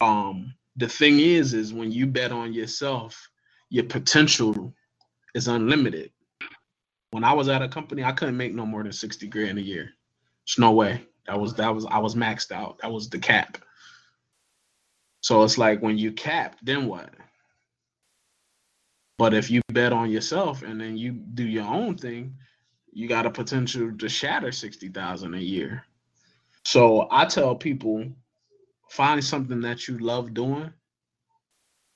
[0.00, 3.28] Um the thing is is when you bet on yourself,
[3.68, 4.74] your potential
[5.34, 6.10] is unlimited.
[7.10, 9.62] When I was at a company, I couldn't make no more than 60 grand a
[9.62, 9.90] year.
[10.46, 11.04] There's no way.
[11.26, 12.78] That was that was I was maxed out.
[12.80, 13.58] That was the cap.
[15.20, 17.10] So it's like when you cap, then what?
[19.20, 22.38] But if you bet on yourself and then you do your own thing,
[22.90, 25.84] you got a potential to shatter 60,000 a year.
[26.64, 28.06] So I tell people
[28.88, 30.72] find something that you love doing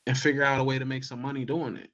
[0.06, 1.88] and figure out a way to make some money doing it.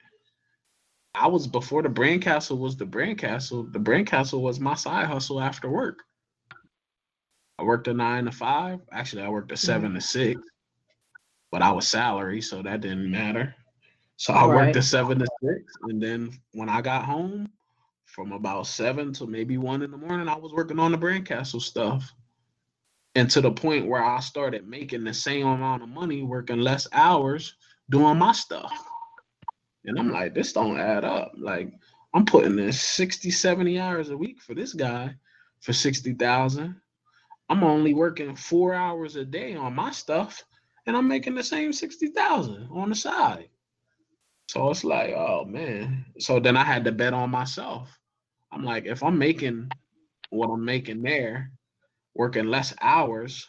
[1.15, 3.63] I was before the brand castle was the brand castle.
[3.63, 6.01] The brand castle was my side hustle after work.
[7.57, 8.81] I worked a nine to five.
[8.91, 10.41] Actually, I worked a 7 to six,
[11.53, 13.55] but I was salary, so that didn't matter.
[14.21, 17.49] So I worked a seven to six, and then when I got home,
[18.05, 21.25] from about seven to maybe one in the morning, I was working on the brand
[21.25, 22.13] castle stuff.
[23.15, 26.87] And to the point where I started making the same amount of money, working less
[26.93, 27.55] hours,
[27.89, 28.71] doing my stuff.
[29.87, 31.33] And I'm like, this don't add up.
[31.39, 31.73] Like,
[32.13, 35.15] I'm putting in 60, 70 hours a week for this guy
[35.61, 36.79] for 60,000.
[37.49, 40.45] I'm only working four hours a day on my stuff,
[40.85, 43.49] and I'm making the same 60,000 on the side.
[44.51, 46.07] So it's like, oh man.
[46.19, 47.97] So then I had to bet on myself.
[48.51, 49.71] I'm like, if I'm making
[50.31, 51.53] what I'm making there,
[52.17, 53.47] working less hours,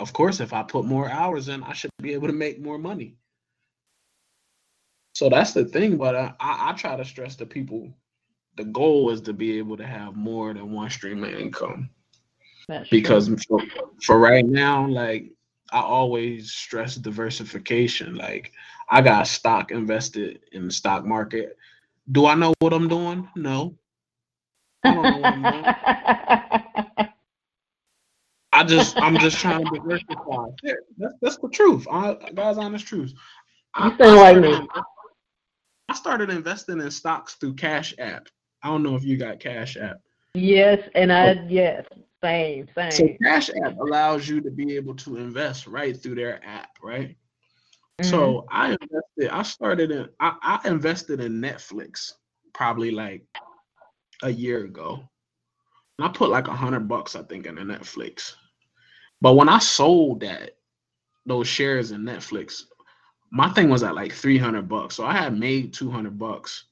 [0.00, 2.78] of course, if I put more hours in, I should be able to make more
[2.78, 3.18] money.
[5.12, 5.98] So that's the thing.
[5.98, 7.94] But I, I, I try to stress to people
[8.56, 11.90] the goal is to be able to have more than one stream of income
[12.66, 13.60] That's because for,
[14.02, 15.32] for right now, like
[15.74, 18.14] I always stress diversification.
[18.14, 18.52] Like
[18.88, 21.58] I got stock invested in the stock market.
[22.12, 23.28] Do I know what I'm doing?
[23.34, 23.76] No.
[24.84, 27.08] I don't know what I'm doing.
[28.52, 30.46] I just I'm just trying to diversify.
[30.62, 31.88] Yeah, that's that's the truth.
[31.90, 33.12] I, guys, honest truth.
[33.74, 34.68] I, You sound like me.
[35.88, 38.28] I started investing in stocks through Cash App.
[38.62, 39.96] I don't know if you got Cash App.
[40.34, 41.46] yes, and I oh.
[41.48, 41.84] yes,
[42.24, 43.08] same, So.
[43.22, 47.16] Cash App allows you to be able to invest right through their app, right?
[48.00, 48.06] Mhm.
[48.10, 49.28] So I invested.
[49.30, 50.08] I started in.
[50.20, 52.12] I, I invested in Netflix
[52.54, 53.24] probably like
[54.22, 55.00] a year ago,
[55.98, 58.34] and I put like a hundred bucks, I think, in the Netflix.
[59.20, 60.52] But when I sold that
[61.26, 62.64] those shares in Netflix,
[63.30, 64.94] my thing was at like 300 bucks.
[64.96, 66.66] So I had made 200 bucks,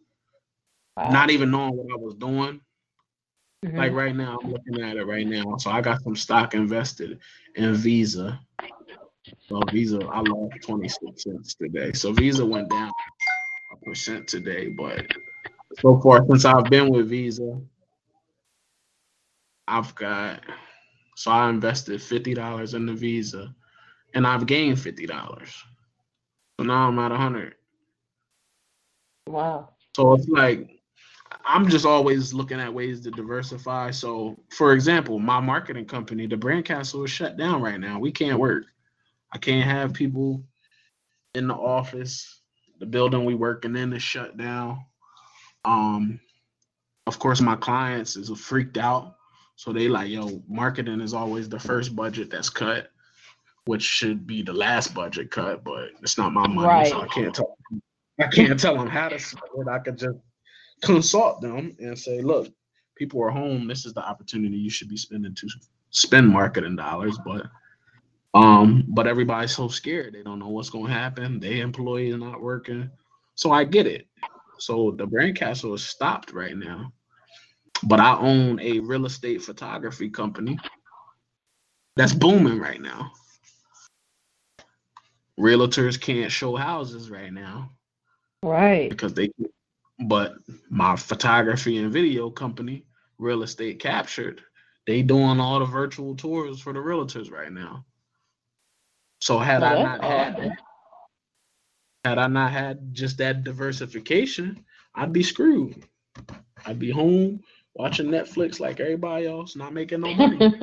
[0.97, 1.11] Wow.
[1.11, 2.61] not even knowing what I was doing.
[3.65, 3.79] Mhm.
[3.79, 5.57] Like right now, I'm looking at it right now.
[5.59, 7.21] So I got some stock invested
[7.55, 8.41] in Visa.
[9.49, 11.93] So Visa, I lost 26 cents today.
[11.93, 12.91] So Visa went down
[13.73, 15.07] a percent today, but
[15.81, 17.61] so far since I've been with Visa,
[19.69, 20.41] I've got
[21.17, 23.55] so I invested fifty dollars in the Visa,
[24.15, 25.55] and I've gained fifty dollars.
[26.59, 27.55] So now I'm at a hundred.
[29.29, 29.69] wow.
[29.97, 30.72] So it's like
[31.45, 33.91] I'm just always looking at ways to diversify.
[33.91, 37.99] So, for example, my marketing company, the Brand Castle, is shut down right now.
[37.99, 38.65] We can't work.
[39.33, 40.43] I can't have people
[41.35, 42.41] in the office.
[42.81, 44.85] The building we working in is shut down.
[45.65, 46.21] Um,
[47.07, 49.17] of course, my clients is freaked out.
[49.57, 52.91] So they like, yo, marketing is always the first budget that's cut,
[53.67, 57.35] which should be the last budget cut, but it's not my money, so I can't
[57.35, 57.57] tell.
[58.19, 59.69] I can't tell them how to spend it.
[59.69, 60.19] I could just
[60.83, 62.53] consult them and say, look,
[62.97, 63.67] people are home.
[63.67, 65.49] This is the opportunity you should be spending to
[65.91, 67.19] spend marketing dollars.
[67.25, 67.47] But
[68.35, 70.15] um, but everybody's so scared.
[70.15, 71.41] They don't know what's gonna happen.
[71.41, 72.91] Their employee is not working.
[73.35, 74.07] So I get it.
[74.59, 76.93] So the brand castle is stopped right now.
[77.85, 80.59] But I own a real estate photography company
[81.97, 83.13] that's booming right now.
[85.39, 87.71] Realtors can't show houses right now
[88.43, 88.89] Right.
[88.89, 89.31] because they
[90.01, 90.35] but
[90.71, 92.85] my photography and video company
[93.19, 94.43] real estate captured
[94.87, 97.85] they doing all the virtual tours for the realtors right now.
[99.21, 100.53] So had i not had
[102.05, 104.65] had i not had just that diversification
[104.97, 105.85] i'd be screwed.
[106.67, 107.43] I'd be home
[107.75, 110.53] watching netflix like everybody else not making no money.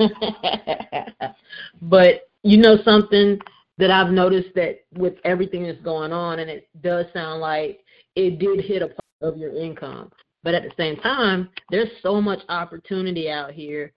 [1.82, 3.40] But you know something
[3.78, 8.38] that I've noticed that with everything that's going on, and it does sound like it
[8.38, 10.10] did hit a of your income.
[10.42, 13.92] But at the same time, there's so much opportunity out here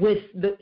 [0.00, 0.56] with the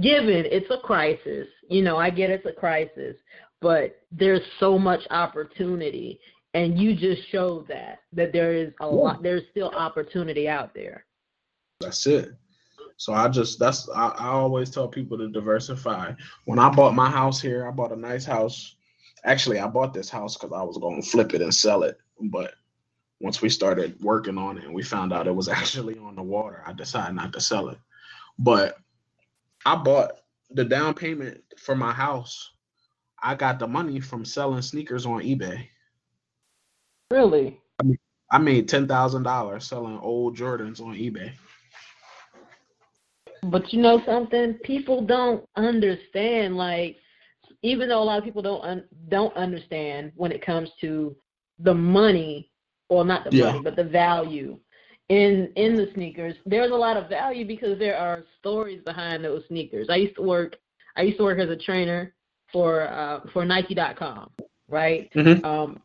[0.00, 1.46] given it's a crisis.
[1.68, 3.16] You know, I get it's a crisis,
[3.60, 6.20] but there's so much opportunity
[6.54, 11.04] and you just showed that that there is a lot there's still opportunity out there.
[11.80, 12.30] That's it.
[12.96, 16.12] So I just that's I, I always tell people to diversify.
[16.46, 18.76] When I bought my house here, I bought a nice house.
[19.24, 21.98] Actually, I bought this house because I was going to flip it and sell it.
[22.20, 22.54] But
[23.20, 26.22] once we started working on it and we found out it was actually on the
[26.22, 27.78] water, I decided not to sell it.
[28.38, 28.76] But
[29.64, 30.12] I bought
[30.50, 32.50] the down payment for my house.
[33.22, 35.68] I got the money from selling sneakers on eBay.
[37.10, 37.60] Really?
[38.30, 41.32] I made ten thousand dollars selling old Jordans on eBay.
[43.44, 44.54] But you know something?
[44.64, 46.56] People don't understand.
[46.56, 46.96] Like,
[47.62, 51.16] even though a lot of people don't un- don't understand when it comes to
[51.58, 52.50] the money,
[52.88, 53.46] or not the Yeah.
[53.46, 54.58] money, but the value
[55.08, 56.34] in in the sneakers.
[56.46, 59.88] There's a lot of value because there are stories behind those sneakers.
[59.90, 60.56] I used to work.
[60.96, 62.14] I used to work as a trainer
[62.52, 64.30] for uh, for Nike.com,
[64.68, 65.10] right?
[65.14, 65.44] Mhm.
[65.44, 65.82] Um,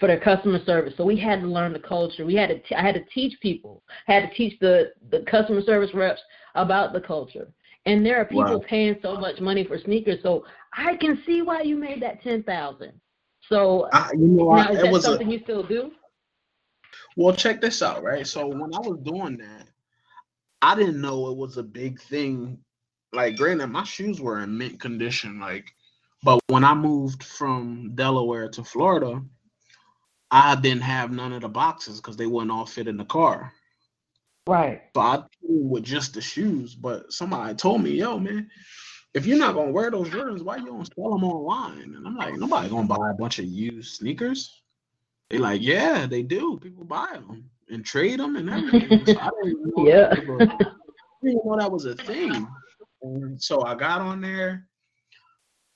[0.00, 0.94] for their customer service.
[0.96, 2.26] So we had to learn the culture.
[2.26, 2.58] We had to.
[2.58, 3.82] T- I had to teach people.
[4.06, 6.20] had to teach the the customer service reps
[6.54, 7.48] about the culture.
[7.86, 8.64] And there are people Wow.
[8.68, 10.20] paying so much money for sneakers.
[10.22, 10.44] So
[10.76, 13.00] I can see why you made that ten thousand.
[13.48, 15.92] So I, you know, I, is that was a, something you still do?
[17.16, 18.26] Well, check this out, right?
[18.26, 19.68] So when I was doing that,
[20.62, 22.58] I didn't know it was a big thing.
[23.12, 25.72] Like, granted, my shoes were in mint condition, like,
[26.22, 29.22] but when I moved from Delaware to Florida,
[30.30, 33.52] I didn't have none of the boxes because they wouldn't all fit in the car.
[34.48, 34.82] Right.
[34.94, 36.74] So I with just the shoes.
[36.74, 38.50] But somebody told me, "Yo, man,
[39.14, 42.16] if you're not gonna wear those Jordans, why you don't sell them online?" And I'm
[42.16, 44.62] like, "Nobody gonna buy a bunch of used sneakers."
[45.30, 46.58] They like, "Yeah, they do.
[46.58, 50.08] People buy them and trade them and everything." So I didn't know Yeah.
[50.14, 50.48] that was
[51.22, 52.46] didn't know that was a thing.
[53.02, 54.68] And so I got on there.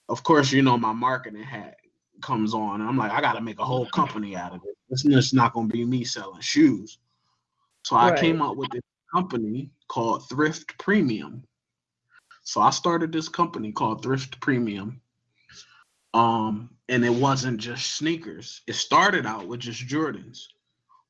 [0.09, 1.77] Of course, you know my marketing hat
[2.21, 2.81] comes on.
[2.81, 4.77] And I'm like, I got to make a whole company out of it.
[4.91, 6.99] It's just not gonna be me selling shoes.
[7.85, 8.18] So I Right.
[8.18, 11.43] came up with this company called Thrift Premium.
[12.43, 15.01] So I started this company called Thrift Premium.
[16.15, 18.63] Um, and it wasn't just sneakers.
[18.67, 20.47] It started out with just Jordans.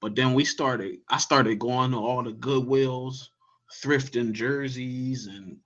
[0.01, 3.29] But then we started, I started going to all the Goodwills,
[3.83, 5.57] thrifting jerseys and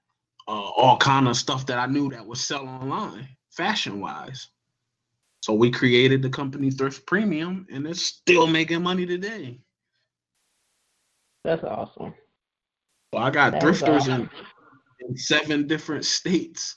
[0.46, 4.48] uh, all kind of stuff that I knew that would sell online, fashion wise.
[5.42, 9.60] So we created the company Thrift Premium, and it's still making money today.
[11.44, 12.14] That's awesome.
[13.12, 14.30] So I got thrifters awesome.
[15.00, 16.76] in, in seven different states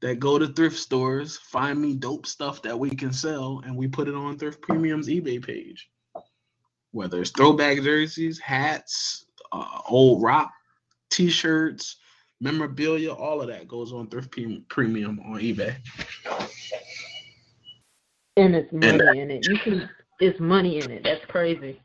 [0.00, 3.86] that go to thrift stores, find me dope stuff that we can sell, and we
[3.86, 5.90] put it on Thrift Premium's eBay page.
[6.92, 10.50] Whether it's throwback jerseys, hats, uh, old rock
[11.10, 11.96] t-shirts,
[12.40, 14.30] memorabilia, all of that goes on Thrift
[14.68, 15.76] Premium on eBay.
[18.36, 19.46] And it's money And- in it.
[19.46, 19.90] You can.
[20.20, 21.02] It's money in it.
[21.02, 21.80] That's crazy.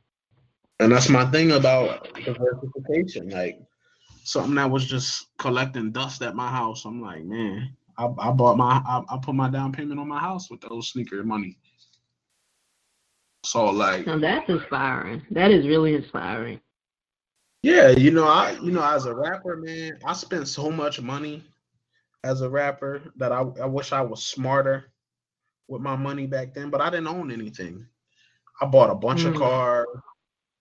[0.79, 3.29] And that's my thing about diversification.
[3.29, 3.61] Like
[4.23, 6.83] something that was just collecting dust at my house.
[6.83, 10.19] I'm like, man, I, I bought my I, I put my down payment on my
[10.19, 11.57] house with those sneaker money.
[13.43, 15.21] So like Now that's inspiring.
[15.31, 16.59] That is really inspiring.
[17.63, 21.43] Yeah, you know, I you know, as a rapper, man, I spent so much money
[22.23, 24.91] as a rapper that I, I wish I was smarter
[25.67, 27.85] with my money back then, but I didn't own anything.
[28.61, 29.39] I bought a bunch of Mm.
[29.39, 29.87] cars,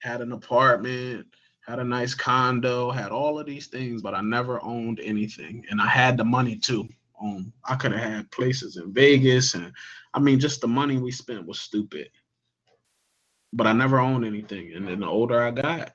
[0.00, 1.26] had an apartment,
[1.66, 5.64] had a nice condo, had all of these things, but I never owned anything.
[5.70, 6.88] And I had the money to
[7.20, 7.52] own.
[7.64, 9.72] I could have had places in Vegas and
[10.12, 12.08] I mean just the money we spent was stupid.
[13.52, 14.72] But I never owned anything.
[14.74, 15.92] And then the older I got,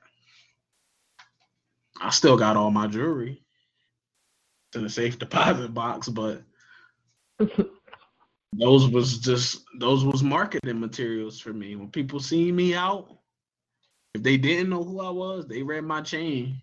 [2.00, 3.42] I still got all my jewelry
[4.74, 6.42] in a safe deposit box, but
[8.52, 11.76] those was just those was marketing materials for me.
[11.76, 13.18] When people see me out,
[14.14, 16.60] if they didn't know who I was, they read my chain.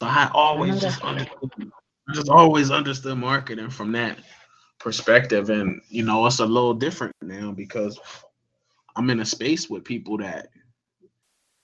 [0.00, 1.70] So I always just understood,
[2.08, 4.18] I just always understood marketing from that
[4.78, 5.50] perspective.
[5.50, 7.98] And you know, it's a little different now because
[8.96, 10.48] I'm in a space with people that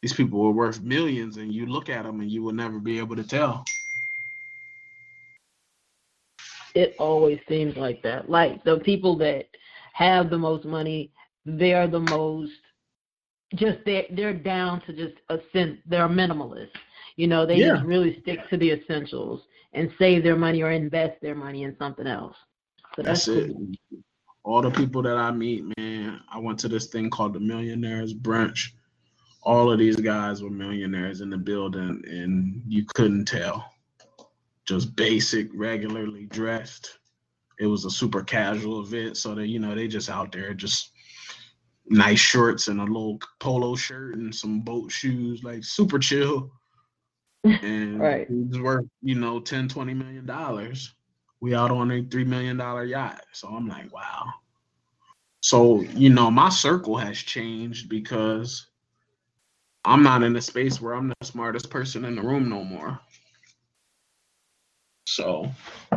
[0.03, 2.99] these people are worth millions, and you look at them and you will never be
[2.99, 3.65] able to tell.
[6.75, 8.31] It always seems like that.
[8.31, 9.47] Like the people that
[9.95, 11.13] have the most money,
[11.45, 12.53] they're the most
[13.55, 16.71] just they they're down to just a sense they're minimalist.
[17.17, 17.75] You know, they Yeah.
[17.75, 19.43] just really stick to the essentials
[19.79, 22.37] and save their money or invest their money in something else.
[22.97, 23.53] So that's, That's it.
[23.53, 23.71] cool.
[24.45, 28.15] All the people that I meet, man, I went to this thing called the Millionaires
[28.15, 28.71] Brunch.
[29.43, 33.71] All of these guys were millionaires in the building, and you couldn't tell.
[34.67, 36.99] Just basic, regularly dressed.
[37.61, 40.93] It was a super casual event, so that you know they just out there, just
[41.87, 46.51] nice shorts and a little polo shirt and some boat shoes, like super chill.
[47.45, 48.27] And Right.
[48.29, 50.95] it's worth, you know, 10, 20 million dollars
[51.41, 53.25] we out on a three million dollar yacht.
[53.33, 54.27] So I'm like, wow.
[55.41, 58.67] So, you know, my circle has changed because
[59.85, 62.99] I'm not in a space where I'm the smartest person in the room no more.
[65.07, 65.51] So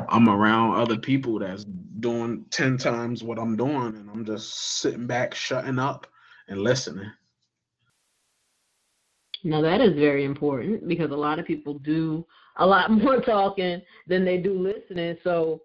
[0.08, 5.08] I'm around other people that's doing 10 times what I'm doing, and I'm just sitting
[5.08, 6.08] back, shutting up,
[6.48, 7.12] and listening.
[9.44, 12.26] Now that is very important because a lot of people do
[12.58, 15.18] a lot more talking than they do listening.
[15.24, 15.62] So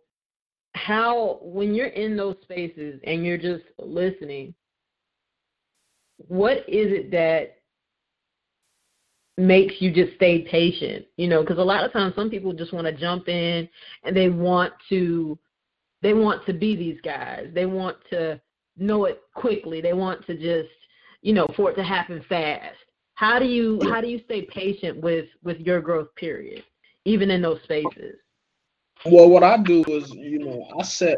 [0.74, 4.55] how when you're in those spaces and you're just listening,
[6.16, 7.57] what is it that
[9.39, 11.07] makes you just stay patient?
[11.16, 13.68] You know, because a lot of times some people just want to jump in
[14.05, 15.39] and they want to
[16.03, 17.49] they want to be these guys.
[17.55, 18.41] They want to
[18.77, 19.81] know it quickly.
[19.81, 20.72] They want to just,
[21.22, 22.77] you know, for it to happen fast.
[23.17, 26.62] How do you how do you stay patient with with your growth period,
[27.07, 28.17] even in those spaces?
[29.07, 31.17] Well, what I do is, you know, I set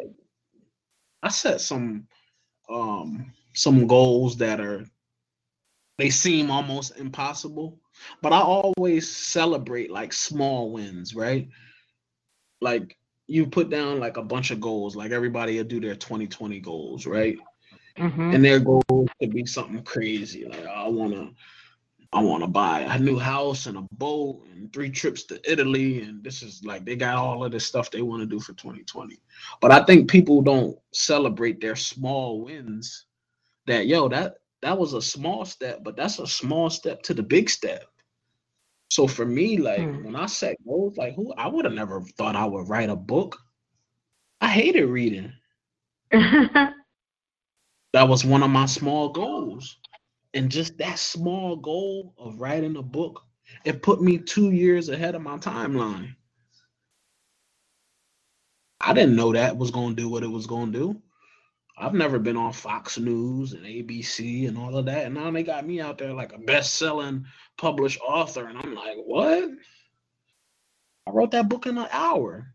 [1.24, 2.06] I set some
[2.70, 4.84] um some goals that are
[5.98, 7.80] they seem almost impossible,
[8.22, 11.48] but I always celebrate like small wins, right?
[12.60, 12.96] Like
[13.26, 17.06] you put down like a bunch of goals, like everybody will do their 2020 goals,
[17.06, 17.38] right?
[17.98, 18.32] Mm-hmm.
[18.32, 21.30] and their goal could be something crazy like i want to
[22.12, 26.00] i want to buy a new house and a boat and three trips to italy
[26.02, 28.52] and this is like they got all of this stuff they want to do for
[28.54, 29.18] 2020
[29.60, 33.06] but i think people don't celebrate their small wins
[33.66, 37.22] that yo that that was a small step but that's a small step to the
[37.22, 37.84] big step
[38.90, 40.02] so for me like Hmm.
[40.02, 42.96] when i set goals like who i would have never thought i would write a
[42.96, 43.36] book
[44.40, 45.32] i hated reading
[47.92, 49.78] that was one of my small goals.
[50.34, 53.24] And just that small goal of writing a book,
[53.64, 56.14] it put me two years ahead of my timeline.
[58.80, 61.02] I didn't know that was going to do what it was going to do.
[61.76, 65.06] I've never been on Fox News and ABC and all of that.
[65.06, 67.24] And now they got me out there like a best selling
[67.56, 68.46] published author.
[68.46, 69.50] And I'm like, what?
[71.06, 72.52] I wrote that book in an hour.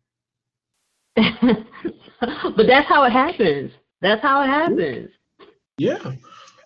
[1.15, 3.71] but that's how it happens.
[4.01, 5.09] That's how it happens.
[5.77, 6.13] Yeah.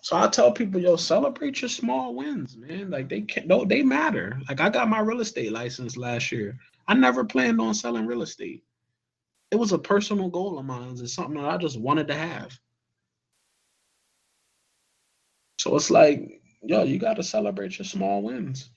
[0.02, 2.90] So I tell people, yo, celebrate your small wins, man.
[2.90, 4.40] Like they can't, no, they matter.
[4.48, 6.58] Like I got my real estate license last year.
[6.86, 8.62] I never planned on selling real estate.
[9.50, 10.96] It was a personal goal of mine.
[11.00, 12.58] It's something that I just wanted to have.
[15.58, 18.70] So it's like, yo, you got to celebrate your small wins.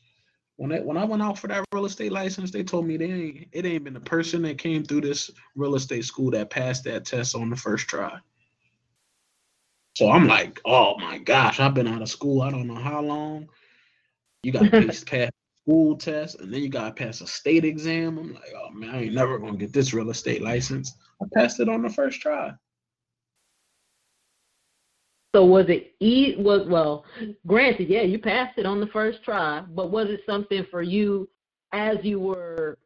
[0.57, 3.11] When I, when I went out for that real estate license, they told me they
[3.11, 6.83] ain't it ain't been the person that came through this real estate school that passed
[6.83, 8.17] that test on the first try.
[9.95, 12.41] So I'm like, oh my gosh, I've been out of school.
[12.41, 13.47] I don't know how long.
[14.43, 15.31] You got to pass
[15.63, 18.17] school test, and then you got to pass a state exam.
[18.17, 20.93] I'm like, oh man, I ain't never gonna get this real estate license.
[21.21, 22.51] I passed it on the first try.
[25.35, 27.05] So was it e was well,
[27.47, 31.29] granted, yeah, you passed it on the first try, but was it something for you
[31.73, 32.77] as you were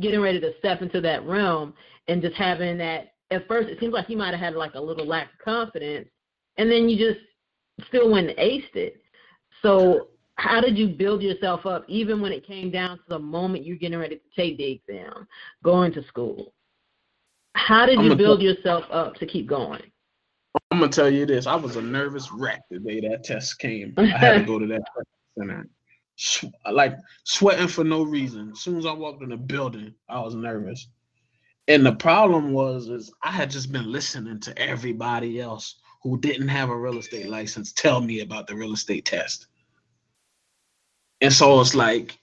[0.00, 1.72] getting ready to step into that realm
[2.08, 4.80] and just having that at first it seems like you might have had like a
[4.80, 6.08] little lack of confidence
[6.56, 7.20] and then you just
[7.88, 9.02] still went and aced it.
[9.62, 13.64] So how did you build yourself up even when it came down to the moment
[13.64, 15.26] you're getting ready to take the exam,
[15.62, 16.52] going to school?
[17.54, 19.82] How did you build yourself up to keep going?
[20.70, 21.46] I'm gonna tell you this.
[21.46, 23.94] I was a nervous wreck the day that test came.
[23.96, 24.82] I had to go to that
[25.38, 25.68] center.
[26.70, 28.50] Like sweating for no reason.
[28.52, 30.88] As soon as I walked in the building, I was nervous.
[31.66, 36.48] And the problem was is I had just been listening to everybody else who didn't
[36.48, 39.46] have a real estate license tell me about the real estate test.
[41.22, 42.18] And so it's like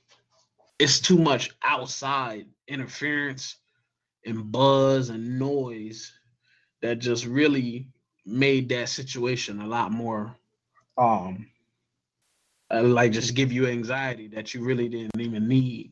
[0.78, 3.58] it's too much outside interference
[4.26, 6.12] and buzz and noise
[6.84, 7.88] that just really
[8.24, 10.36] made that situation a lot more
[10.98, 11.48] um
[12.70, 15.92] uh, like just give you anxiety that you really didn't even need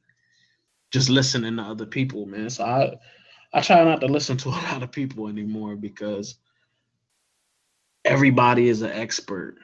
[0.91, 2.93] just listening to other people man so i
[3.53, 6.35] i try not to listen to a lot of people anymore because
[8.05, 9.57] everybody is an expert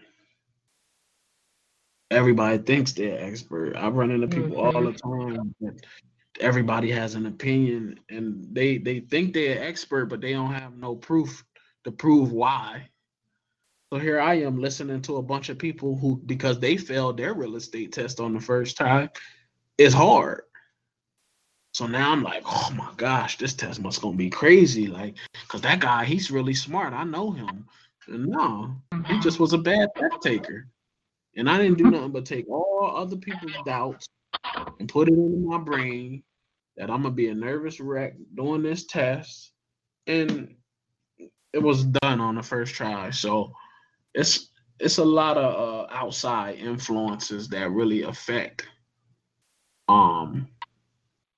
[2.11, 4.75] everybody thinks they're expert i run into people mm-hmm.
[4.75, 5.77] all the time
[6.39, 10.95] everybody has an opinion and they they think they're expert but they don't have no
[10.95, 11.43] proof
[11.85, 12.89] to prove why.
[13.93, 17.33] So here I am listening to a bunch of people who, because they failed their
[17.33, 19.09] real estate test on the first time,
[19.77, 20.41] it's hard.
[21.73, 24.87] So now I'm like, oh my gosh, this test must gonna be crazy.
[24.87, 25.17] Like,
[25.47, 26.93] cause that guy, he's really smart.
[26.93, 27.67] I know him.
[28.07, 29.21] And no, he mm-hmm.
[29.21, 30.67] just was a bad test taker.
[31.35, 34.07] And I didn't do nothing but take all other people's doubts
[34.79, 36.23] and put it into my brain
[36.77, 39.51] that I'm gonna be a nervous wreck doing this test.
[40.07, 40.55] And
[41.53, 43.09] it was done on the first try.
[43.11, 43.53] So
[44.13, 48.67] it's it's a lot of uh, outside influences that really affect
[49.87, 50.47] um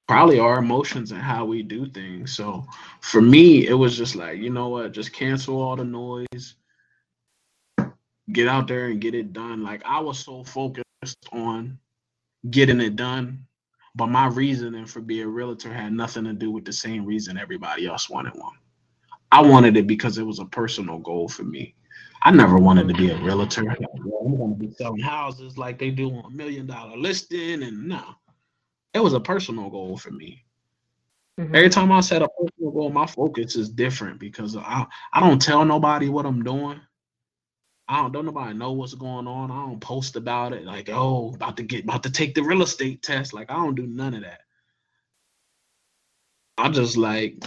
[0.08, 2.36] probably our emotions and how we do things.
[2.36, 2.66] So
[3.02, 6.56] for me, it was just like, you know what, just cancel all the noise,
[8.32, 9.64] get out there and get it done.
[9.64, 10.86] Like I was so focused
[11.32, 11.78] on
[12.50, 13.46] getting it done,
[13.96, 17.38] but my reasoning for being a realtor had nothing to do with the same reason
[17.38, 18.56] everybody else wanted one.
[19.32, 21.76] I wanted it because it was a personal goal for me.
[22.24, 23.70] I never wanted to be a realtor.
[23.70, 27.88] I'm going to be selling houses like they do on a million dollar listing, and
[27.88, 28.16] no,
[28.94, 30.44] it was a personal goal for me.
[31.40, 31.56] Mm-hmm.
[31.56, 35.42] Every time I set a personal goal, my focus is different because I I don't
[35.42, 36.80] tell nobody what I'm doing.
[37.88, 39.52] I don't don't nobody know what's going on.
[39.52, 42.64] I don't post about it like oh about to get about to take the real
[42.64, 43.34] estate test.
[43.34, 44.42] Like I don't do none of that.
[46.58, 47.44] I just like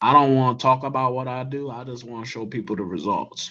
[0.00, 1.70] I don't want to talk about what I do.
[1.70, 3.50] I just want to show people the results.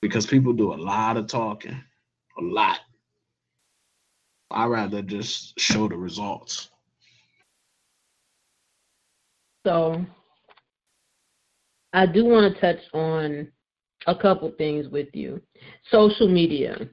[0.00, 1.78] Because people do a lot of talking,
[2.38, 2.78] a lot.
[4.50, 6.70] I rather just show the results.
[9.66, 10.04] So
[11.92, 13.48] I do want to touch on
[14.06, 15.40] a couple things with you.
[15.90, 16.88] Social media.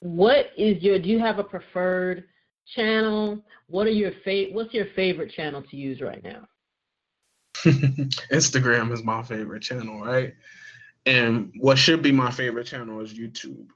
[0.00, 2.24] What is your do you have a preferred
[2.74, 3.44] channel?
[3.68, 6.46] What are your fa- what's your favorite channel to use right now?
[7.64, 10.34] Instagram is my favorite channel, right?
[11.06, 13.66] And what should be my favorite channel is YouTube.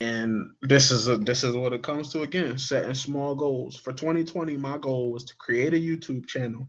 [0.00, 3.76] And this is a, this is what it comes to again, setting small goals.
[3.76, 6.68] For 2020, my goal was to create a YouTube channel.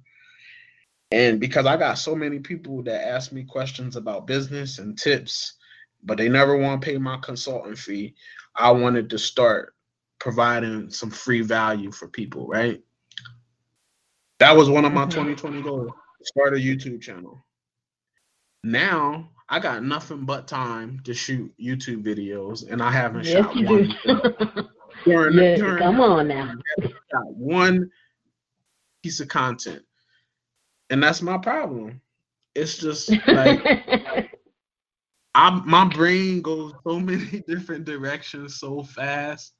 [1.11, 5.57] And because I got so many people that ask me questions about business and tips,
[6.03, 8.15] but they never want to pay my consultant fee,
[8.55, 9.73] I wanted to start
[10.19, 12.81] providing some free value for people, right?
[14.39, 15.67] That was one of my 2020 mm-hmm.
[15.67, 15.91] goals
[16.23, 17.45] start a YouTube channel.
[18.63, 23.55] Now I got nothing but time to shoot YouTube videos, and I haven't yes, shot
[23.55, 23.95] one.
[25.05, 26.53] during, yes, during, come on now.
[27.11, 27.89] Got one
[29.03, 29.83] piece of content,
[30.89, 32.01] and that's my problem.
[32.55, 33.61] It's just like
[35.35, 39.53] I my brain goes so many different directions so fast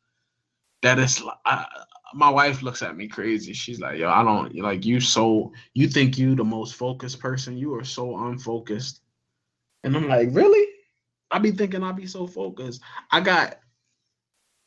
[0.82, 1.38] that it's like
[2.14, 3.54] my wife looks at me crazy.
[3.54, 5.00] She's like, "Yo, I don't like you.
[5.00, 7.58] So you think you the most focused person?
[7.58, 9.02] You are so unfocused."
[9.84, 10.68] And I'm like, "Really?"
[11.32, 12.82] I be thinking I be so focused.
[13.12, 13.60] I got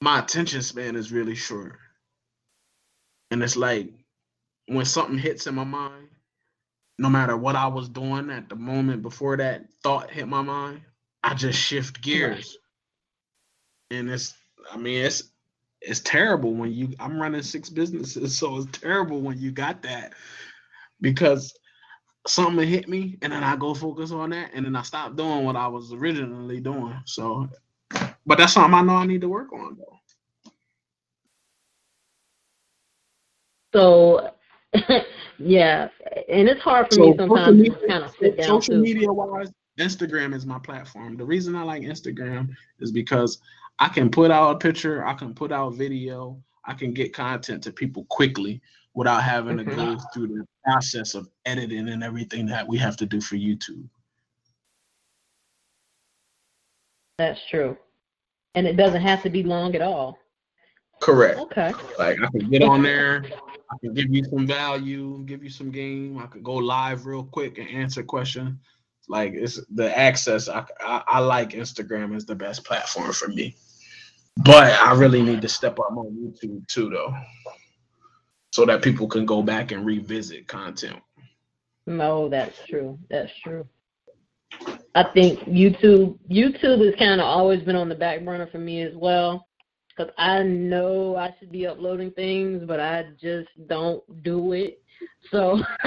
[0.01, 1.79] my attention span is really short,
[3.31, 3.93] and it's like
[4.67, 6.09] when something hits in my mind,
[6.99, 10.83] no matter what I was doing at the moment before that thought hit my mind,
[11.23, 12.57] I just shift gears.
[13.91, 14.35] And it's
[14.71, 15.25] I mean it's
[15.81, 20.13] it's terrible when you I'm running six businesses, so it's terrible when you got that
[21.01, 21.55] because
[22.27, 25.45] something hit me and then I go focus on that and then I stop doing
[25.45, 26.97] what I was originally doing.
[27.07, 27.49] So
[28.27, 29.97] but that's something I know I need to work on though.
[33.73, 34.31] So
[35.39, 35.89] yeah,
[36.29, 38.83] and it's hard for So me sometimes media, to kind of sit down social too.
[38.83, 41.17] media wise, Instagram is my platform.
[41.17, 42.51] The reason I like Instagram
[42.81, 43.41] is because
[43.79, 47.63] I can put out a picture, I can put out video, I can get content
[47.65, 48.61] to people quickly
[48.95, 50.03] without having to go mm-hmm.
[50.13, 53.89] through the process of editing and everything that we have to do for YouTube.
[57.19, 57.77] That's true,
[58.55, 60.19] and it doesn't have to be long at all.
[61.01, 61.39] Correct.
[61.39, 61.73] Okay.
[61.99, 63.25] Like I can get on there,
[63.71, 66.19] I can give you some value, give you some game.
[66.19, 68.59] I could go live real quick and answer questions.
[69.09, 70.49] Like it's the access.
[70.49, 73.57] I, I I like Instagram is the best platform for me,
[74.45, 77.15] but I really need to step up on YouTube too, though,
[78.51, 81.01] so that people can go back and revisit content.
[81.87, 82.99] No, that's true.
[83.11, 83.67] That's true.
[84.95, 88.83] I think YouTube YouTube has kind of always been on the back burner for me
[88.83, 89.47] as well.
[89.97, 94.83] Because I know I should be uploading things, but I just don't do it.
[95.31, 95.61] So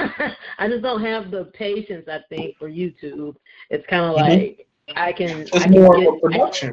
[0.58, 3.36] I just don't have the patience, I think, for YouTube.
[3.70, 4.56] It's kind of Mhm.
[4.56, 5.42] like I can.
[5.42, 6.72] It's I can more get, of a production.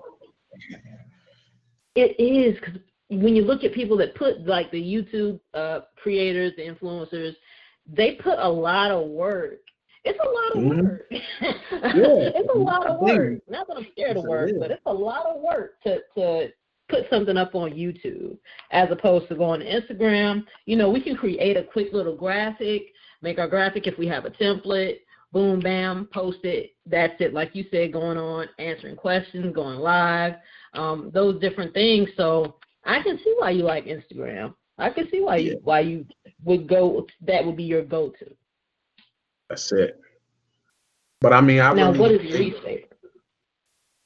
[1.95, 2.79] It is because
[3.11, 7.35] when you look at people that put like the YouTube uh, creators, the influencers,
[7.85, 9.59] they put a lot of work.
[10.03, 10.83] It's a lot of Mhm.
[10.83, 11.07] work.
[11.11, 13.39] it's a lot of work.
[13.49, 16.51] Not that I'm scared of work, but it's a lot of work to to
[16.89, 18.37] put something up on YouTube
[18.71, 20.45] as opposed to going to Instagram.
[20.65, 22.83] You know, we can create a quick little graphic,
[23.21, 24.99] make our graphic if we have a template.
[25.33, 26.71] Boom, bam, post it.
[26.85, 27.33] That's it.
[27.33, 30.33] Like you said, going on, answering questions, going live,
[30.73, 32.09] um, those different things.
[32.17, 34.53] So I can see why you like Instagram.
[34.77, 36.05] I can see why you why you
[36.43, 37.05] would go.
[37.21, 38.35] That would be your go-to.
[39.49, 39.99] That's it.
[41.19, 42.99] But I mean, I now, really what is your least favorite?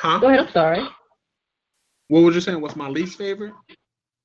[0.01, 0.19] Huh?
[0.19, 0.41] Go ahead.
[0.41, 0.85] I'm sorry.
[2.09, 2.61] What was you saying?
[2.61, 3.53] What's my least favorite?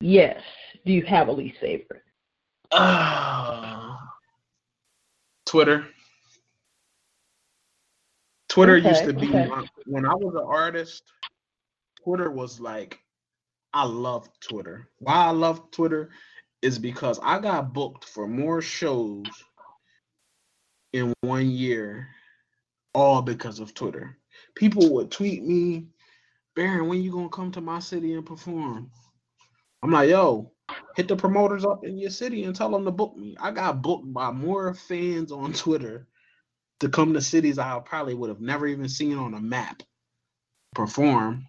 [0.01, 0.43] Yes.
[0.85, 2.03] Do you have a least favorite?
[2.73, 3.97] Uh,
[5.47, 5.87] Twitter.
[8.49, 9.47] Twitter Okay, used to be okay.
[9.47, 11.05] my, when I was an artist.
[12.03, 12.99] Twitter was like,
[13.73, 14.89] I love Twitter.
[14.99, 16.11] Why I love Twitter
[16.63, 19.27] is because I got booked for more shows
[20.93, 22.09] in one year,
[22.95, 24.19] all because of Twitter.
[24.55, 25.87] People would tweet me,
[26.57, 28.91] Barion, when you gonna come to my city and perform?
[29.83, 30.53] I'm like, yo,
[30.97, 33.37] hit the promoters up in your city and tell them to book me.
[33.41, 36.07] I got booked by more fans on Twitter
[36.81, 39.83] to come to cities I probably would have never even seen on a map
[40.75, 41.47] perform,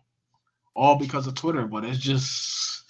[0.76, 1.68] all because of Twitter.
[1.68, 2.84] But it's just,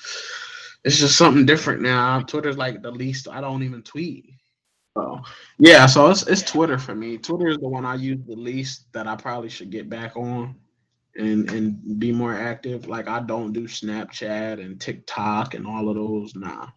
[0.83, 2.21] it's just something different now.
[2.21, 3.27] Twitter's like the least.
[3.27, 4.25] I don't even tweet.
[4.97, 5.21] So
[5.57, 7.17] yeah, so it's it's Twitter for me.
[7.17, 10.55] Twitter is the one I use the least that I probably should get back on
[11.15, 12.87] and and be more active.
[12.87, 16.35] Like I don't do Snapchat and TikTok and all of those.
[16.35, 16.67] Nah.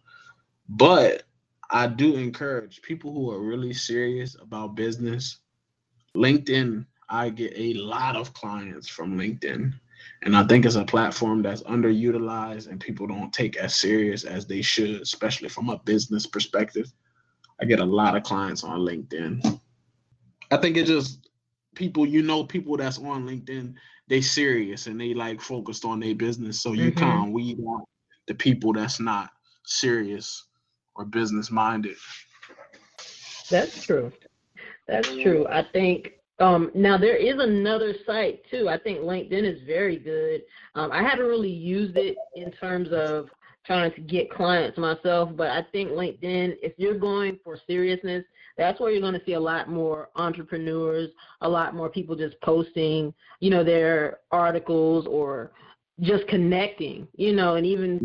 [0.69, 1.23] But
[1.69, 5.39] I do encourage people who are really serious about business.
[6.15, 9.73] LinkedIn, I get a lot of clients from LinkedIn.
[10.23, 14.45] And I think it's a platform that's underutilized and people don't take as serious as
[14.47, 16.91] they should, especially from a business perspective.
[17.61, 19.59] I get a lot of clients on LinkedIn.
[20.51, 21.29] I think it just
[21.75, 23.75] people, you know, people that's on LinkedIn,
[24.07, 26.59] they serious and they like focused on their business.
[26.59, 26.97] So you Mhm.
[26.97, 27.87] kind of weed out
[28.27, 29.29] the people that's not
[29.65, 30.45] serious
[30.95, 31.97] or business minded.
[33.49, 34.11] That's true.
[34.87, 35.47] That's true.
[35.47, 38.67] I think um, now there is another site too.
[38.67, 40.41] I think LinkedIn is very good.
[40.75, 43.27] Um, I haven't really used it in terms of
[43.65, 48.23] trying to get clients myself, but I think LinkedIn, if you're going for seriousness,
[48.57, 51.09] that's where you're going to see a lot more entrepreneurs,
[51.41, 55.51] a lot more people just posting, you know, their articles or
[56.01, 58.01] just connecting, you know, and even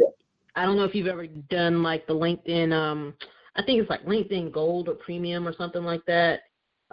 [0.57, 3.15] I don't know if you've ever done like the LinkedIn um
[3.57, 6.43] I think it's like LinkedIn Gold or Premium or something like that.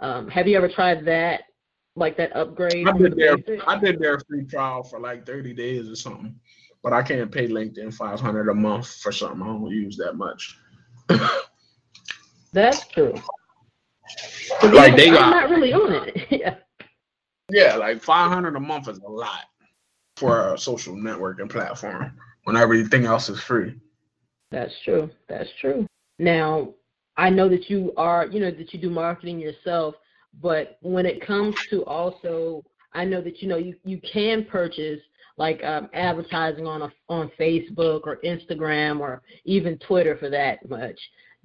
[0.00, 1.42] Um, have you ever tried that
[1.96, 2.86] like that upgrade?
[2.86, 3.68] I from did the their basic?
[3.68, 6.38] I did their free trial for like 30 days or something.
[6.82, 10.58] But I can't pay LinkedIn 500 a month for something I don't use that much.
[12.52, 13.14] That's true.
[14.62, 16.26] Like, they I'm not really on it.
[16.30, 16.54] yeah.
[17.50, 19.44] Yeah, like 500 a month is a lot
[20.16, 23.74] for a social networking platform when everything else is free.
[24.50, 25.10] That's true.
[25.28, 25.86] That's true.
[26.18, 26.74] Now,
[27.18, 29.96] I know that you are, you know, that you do marketing yourself,
[30.40, 35.00] but when it comes to also, I know that you know you, you can purchase
[35.36, 40.98] like um, advertising on a, on Facebook or Instagram or even Twitter for that much.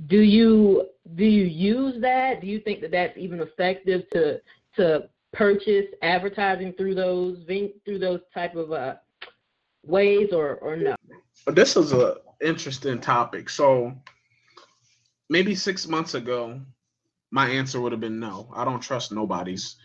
[0.08, 2.42] Do you do you use that?
[2.42, 4.42] Do you think that that's even effective to
[4.76, 7.40] to purchase advertising through those
[7.84, 8.96] through those type of uh,
[9.84, 10.96] ways or or no?
[11.48, 13.50] This is a interesting topic.
[13.50, 13.94] So
[15.34, 16.62] maybe six months ago,
[17.32, 18.48] my answer would have been no.
[18.54, 19.78] I don't trust nobody's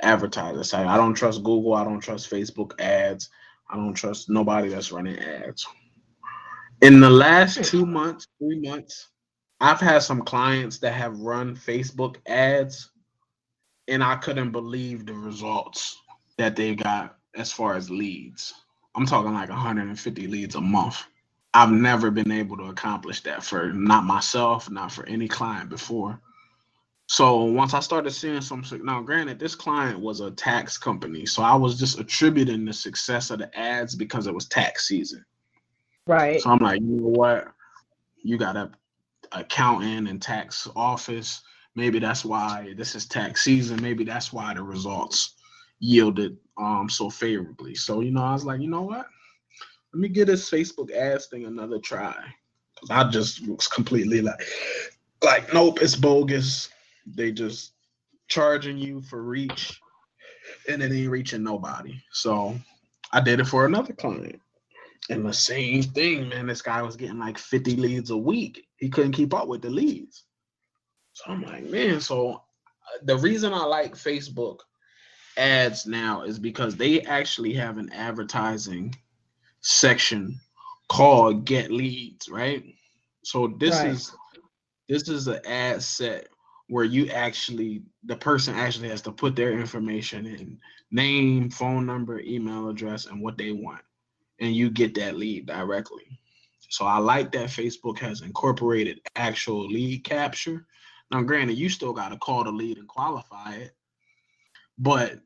[0.00, 0.86] advertiser site.
[0.86, 1.74] I don't trust Google.
[1.74, 3.28] I don't trust Facebook ads.
[3.68, 5.66] I don't trust nobody that's running ads.
[6.82, 7.62] In the last hmm.
[7.62, 9.08] two months, three months,
[9.60, 12.92] I've had some clients that have run Facebook ads,
[13.88, 15.98] and I couldn't believe the results
[16.38, 18.54] that they got as far as leads.
[18.94, 21.02] I'm talking like 150 leads a month.
[21.54, 26.20] I've never been able to accomplish that for not myself, not for any client before.
[27.06, 31.42] So once I started seeing some, now granted, this client was a tax company, so
[31.42, 35.24] I was just attributing the success of the ads because it was tax season.
[36.06, 36.40] Right.
[36.40, 37.48] So I'm like, you know what?
[38.22, 38.70] You got a
[39.32, 41.42] accountant and tax office.
[41.74, 43.80] Maybe that's why this is tax season.
[43.82, 45.34] Maybe that's why the results
[45.80, 47.74] yielded um so favorably.
[47.74, 49.06] So you know, I was like, you know what?
[49.92, 52.14] Let me get this Facebook ads thing another try.
[52.80, 54.42] Cause I just was completely like,
[55.22, 56.70] like, nope, it's bogus.
[57.06, 57.72] They just
[58.28, 59.80] charging you for reach,
[60.68, 62.00] and it ain't reaching nobody.
[62.12, 62.56] So
[63.12, 64.40] I did it for another client.
[65.10, 66.46] And the same thing, man.
[66.46, 68.66] This guy was getting like 50 leads a week.
[68.76, 70.24] He couldn't keep up with the leads.
[71.12, 72.00] So I'm like, man.
[72.00, 72.38] So uh,
[73.02, 74.60] the reason I like Facebook
[75.36, 78.94] ads now is because they actually have an advertising
[79.62, 80.38] section
[80.88, 82.64] called Get Leads, right?
[83.24, 83.92] So this Right.
[83.92, 84.14] is
[84.88, 86.28] this is an ad set
[86.68, 90.58] where you actually the person actually has to put their information in
[90.90, 93.82] name, phone number, email address, and what they want
[94.42, 96.18] and you get that lead directly.
[96.68, 100.66] So I like that Facebook has incorporated actual lead capture.
[101.10, 103.76] Now, granted, you still got to call the lead and qualify it,
[104.78, 105.20] but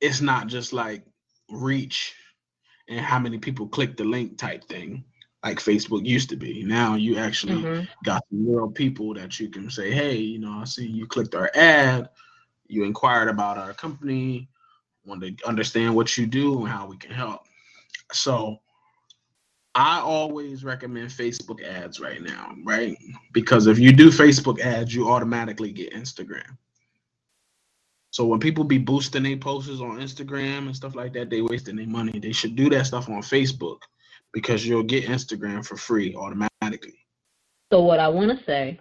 [0.00, 1.04] it's not just like
[1.50, 2.14] reach
[2.88, 5.04] and how many people click the link type thing
[5.42, 6.62] like Facebook used to be.
[6.64, 7.88] Now you actually Mhm.
[8.04, 11.34] got some real people that you can say, hey, you know, I see you clicked
[11.34, 12.08] our ad,
[12.66, 14.48] you inquired about our company,
[15.04, 17.42] want to understand what you do and how we can help.
[18.12, 18.60] So
[19.74, 22.96] I always recommend Facebook ads right now, right?
[23.32, 26.56] Because if you do Facebook ads, you automatically get Instagram.
[28.14, 31.74] So when people be boosting their posts on Instagram and stuff like that, they wasting
[31.74, 32.16] their money.
[32.20, 33.78] They should do that stuff on Facebook
[34.32, 36.94] because you'll get Instagram for free automatically.
[37.72, 38.78] So what I want to say,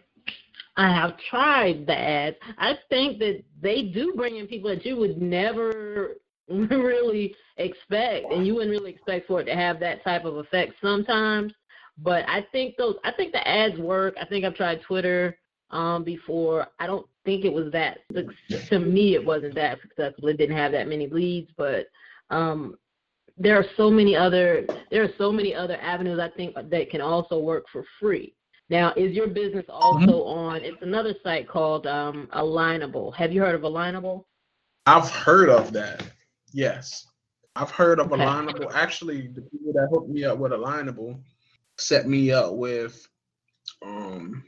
[0.77, 2.35] I have tried the ads.
[2.59, 6.17] I think that they do bring in people that you would never
[6.47, 10.73] really expect, and you wouldn't really expect for it to have that type of effect
[10.79, 11.53] sometimes.
[11.97, 14.13] But I think those, I think the ads work.
[14.21, 15.39] I think I've tried Twitter
[15.73, 16.67] um, before.
[16.79, 17.99] I don't think it was that
[18.69, 19.15] to me.
[19.15, 20.29] It wasn't that successful.
[20.29, 21.87] It didn't have that many leads, but
[22.29, 22.77] um,
[23.37, 27.01] there are so many other there are so many other avenues I think that can
[27.01, 28.35] also work for free.
[28.69, 30.61] Now, is your business also on?
[30.63, 33.13] It's another site called um, Alignable.
[33.15, 34.23] Have you heard of Alignable?
[34.85, 36.03] I've heard of that.
[36.53, 37.07] Yes.
[37.55, 38.23] I've heard of Okay.
[38.23, 38.71] Alignable.
[38.73, 41.19] Actually, the people that hooked me up with Alignable
[41.77, 43.07] set me up with
[43.85, 44.43] um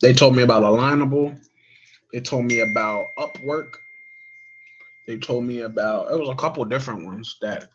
[0.00, 1.38] they told me about Alignable.
[2.12, 3.74] They told me about Upwork.
[5.06, 7.70] They told me about it was a couple different ones that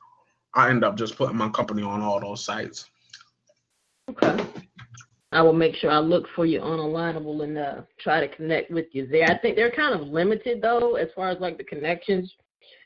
[0.53, 2.89] I end up just putting my company on all those sites.
[4.09, 4.45] Okay.
[5.31, 8.69] I will make sure I look for you on Alignable and uh, try to connect
[8.69, 9.25] with you there.
[9.25, 12.31] I think they're kind of limited though, as far as like the connections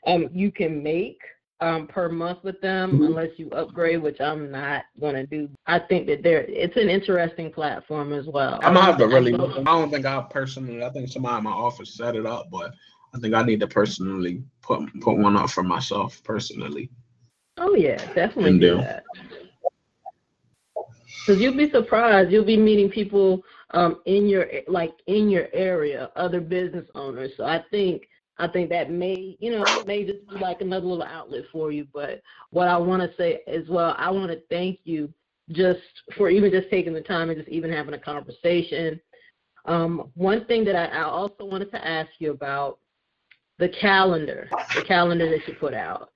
[0.06, 1.18] um, you can make
[1.60, 3.06] um, per month with them, Mhm.
[3.06, 5.48] unless you upgrade, which I'm not gonna do.
[5.66, 8.60] I think that they're it's an interesting platform as well.
[8.62, 11.50] I'm gonna have to really I don't- think I personally I think somebody in my
[11.50, 12.72] office set it up, but
[13.14, 16.90] I think I need to personally put put one up for myself personally.
[17.56, 18.82] Oh yeah, definitely Can do do.
[18.82, 19.04] that.
[21.26, 22.30] Because you'll be surprised.
[22.30, 23.42] You'll be meeting people
[23.72, 27.32] um, in your like in your area, other business owners.
[27.36, 28.08] So I think
[28.38, 31.86] I think that may, you know, may just be like another little outlet for you.
[31.92, 35.12] But what I want to say as well, I want to thank you
[35.50, 35.80] just
[36.16, 39.00] for even just taking the time and just even having a conversation.
[39.64, 42.78] Um, one thing that I, I also wanted to ask you about
[43.58, 46.10] the calendar, the calendar that you put out.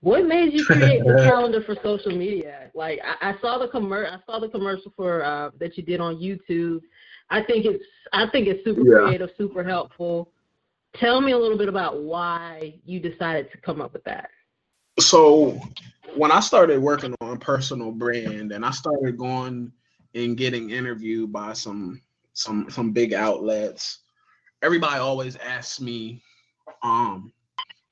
[0.00, 2.70] What made you create the calendar for social media?
[2.74, 6.00] Like I, I saw the commer- I saw the commercial for uh, that you did
[6.00, 6.80] on YouTube.
[7.28, 9.02] I think it's I think it's super Yeah.
[9.04, 10.32] creative, super helpful.
[10.94, 14.30] Tell me a little bit about why you decided to come up with that.
[14.98, 15.60] So
[16.16, 19.72] when I started working on personal brand and I started going
[20.14, 22.00] and getting interviewed by some
[22.32, 24.00] some some big outlets,
[24.62, 26.22] everybody always asks me,
[26.82, 27.32] um,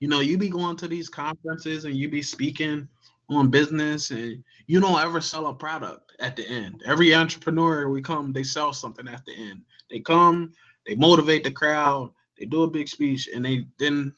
[0.00, 2.88] you know, you be going to these conferences and you be speaking
[3.30, 6.82] on business and you don't ever sell a product at the end.
[6.86, 9.62] Every entrepreneur we come, they sell something at the end.
[9.90, 10.52] They come,
[10.86, 14.14] they motivate the crowd, they do a big speech, and they then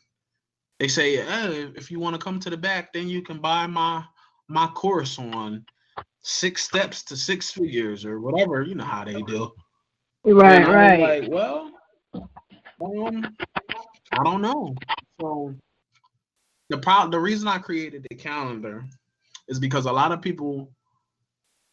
[0.79, 3.67] they say, hey, if you want to come to the back, then you can buy
[3.67, 4.05] my
[4.49, 5.65] my course on
[6.23, 8.63] six steps to six figures or whatever.
[8.63, 9.53] You know how they do.
[10.25, 11.23] Right, And I was right.
[11.23, 11.73] Like, well,
[12.83, 13.37] um,
[14.13, 14.75] I don't know.
[15.21, 15.55] So
[16.69, 18.85] the pro- the reason I created the calendar
[19.49, 20.73] is because a lot of people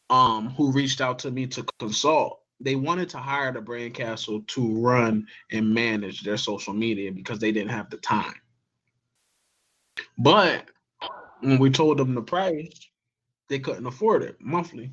[0.09, 4.41] um who reached out to me to consult, they wanted to hire the brand castle
[4.47, 8.33] to run and manage their social media because they didn't have the time.
[10.17, 10.65] But
[11.41, 12.89] when we told them the price,
[13.49, 14.91] they couldn't afford it monthly.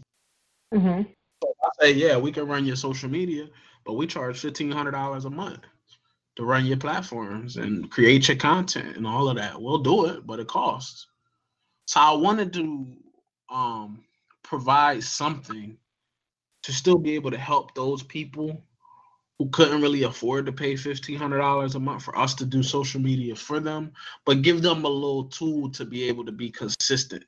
[0.73, 1.03] Mm-hmm.
[1.43, 3.49] I say, yeah, we can run your social media,
[3.85, 5.61] but we charge fifteen hundred dollars a month
[6.37, 9.61] to run your platforms and create your content and all of that.
[9.61, 11.07] We'll do it, but it costs.
[11.87, 12.87] So I wanted to
[13.51, 14.05] um
[14.43, 15.77] provide something
[16.65, 18.63] to still be able to help those people
[19.39, 22.63] who couldn't really afford to pay fifteen hundred dollars a month for us to do
[22.63, 23.93] social media for them,
[24.25, 27.25] but give them a little tool to be able to be consistent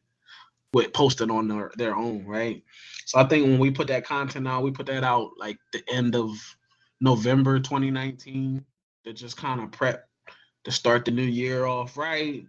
[0.72, 2.62] with posting on their, their own, right?
[3.06, 5.82] So I think when we put that content out, we put that out like the
[5.88, 6.30] end of
[7.00, 8.64] November 2019
[9.04, 10.08] to just kind of prep
[10.64, 12.44] to start the new year off right.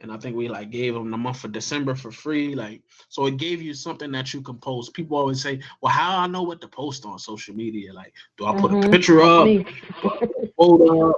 [0.00, 2.54] And I think we like gave them the month of December for free.
[2.54, 4.94] Like, so it gave you something that you can post.
[4.94, 7.92] People always say, Well, how I know what to post on social media?
[7.92, 8.90] Like, do I put a Mhm.
[8.90, 9.44] picture up?
[9.44, 9.64] Me.
[10.56, 11.12] photo?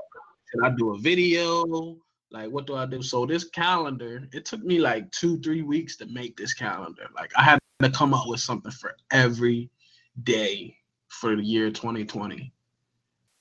[0.50, 1.96] Should I do a video?
[2.30, 3.02] Like, what do I do?
[3.02, 7.08] So this calendar, it took me like two, three weeks to make this calendar.
[7.14, 9.70] Like, I had to come up with something for every
[10.24, 10.76] day
[11.08, 12.52] for the year 2020.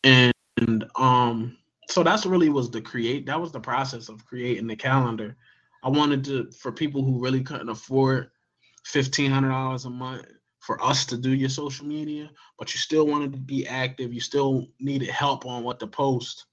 [0.03, 1.57] And um,
[1.91, 3.25] so that's really was the create.
[3.25, 5.35] That was the process of creating the calendar.
[5.83, 8.29] I wanted to for people who really couldn't afford
[8.85, 10.25] fifteen hundred dollars a month
[10.59, 14.13] for us to do your social media, but you still wanted to be active.
[14.13, 16.45] You still needed help on what to post.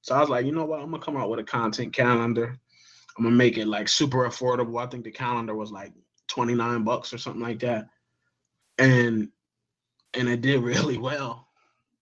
[0.00, 0.80] So I was like, you know what?
[0.80, 2.58] I'm gonna come out with a content calendar.
[3.16, 4.82] I'm gonna make it like super affordable.
[4.82, 5.92] I think the calendar was like
[6.26, 7.86] 29 bucks or something like that.
[8.78, 9.28] And
[10.14, 11.46] and it did really well.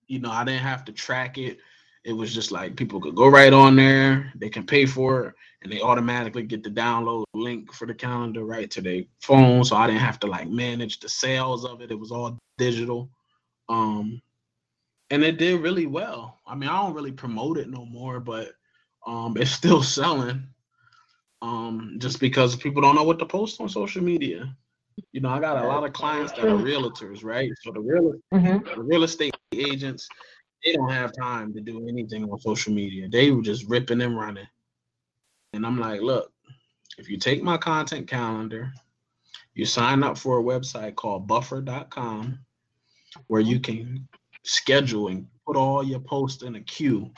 [0.07, 1.59] You know, I didn't have to track it.
[2.05, 5.35] It was just like people could go right on there, they can pay for it,
[5.63, 9.65] and they automatically get the download link for the calendar right to their phone.
[9.65, 11.91] So I didn't have to like manage the sales of it.
[11.91, 13.11] It was all digital.
[13.69, 14.21] Um
[15.11, 16.39] and it did really well.
[16.47, 18.53] I mean, I don't really promote it no more, but
[19.07, 20.47] um it's still selling.
[21.43, 24.55] Um, just because people don't know what to post on social media.
[25.13, 27.51] You know, I got a lot of clients that are realtors, right?
[27.63, 30.09] So the real hmm the real estate agents,
[30.65, 33.09] they don't have time to do anything on social media.
[33.09, 34.47] They were just ripping and running.
[35.53, 36.33] And I'm like, look,
[36.99, 38.73] if you take my content calendar,
[39.55, 42.39] you sign up for a website called buffer.com
[43.27, 44.07] where you can
[44.45, 47.11] schedule and put all your posts in a queue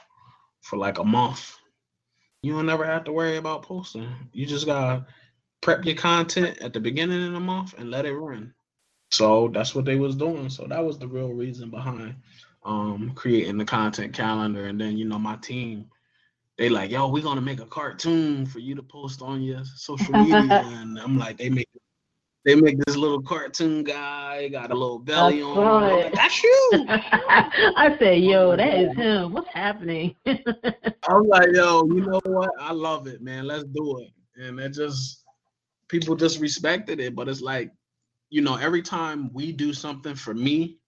[0.63, 1.57] for like a month.
[2.43, 4.09] You don't never have to worry about posting.
[4.33, 5.07] You just gotta
[5.61, 8.53] prep your content at the beginning of the month and let it run.
[9.11, 10.49] So that's what they was doing.
[10.49, 12.17] So that was the real reason behind
[12.65, 14.67] um creating the content calendar.
[14.67, 15.87] And then you know my team,
[16.59, 20.15] they like, yo, we're gonna make a cartoon for you to post on your social
[20.15, 20.63] media.
[20.67, 21.69] and I'm like, they make
[22.45, 25.85] they make this little cartoon guy, got a little belly I on.
[25.85, 26.05] it.
[26.05, 26.71] like, That's you.
[26.89, 29.33] I said, yo, that is him.
[29.33, 30.17] What's happening?
[30.27, 32.51] I'm like, yo, you know what?
[32.59, 33.47] I love it, man.
[33.47, 34.11] Let's do it.
[34.43, 35.25] And it just
[35.89, 37.15] people just respected it.
[37.15, 37.71] But it's like,
[38.31, 40.79] you know, every time we do something for me,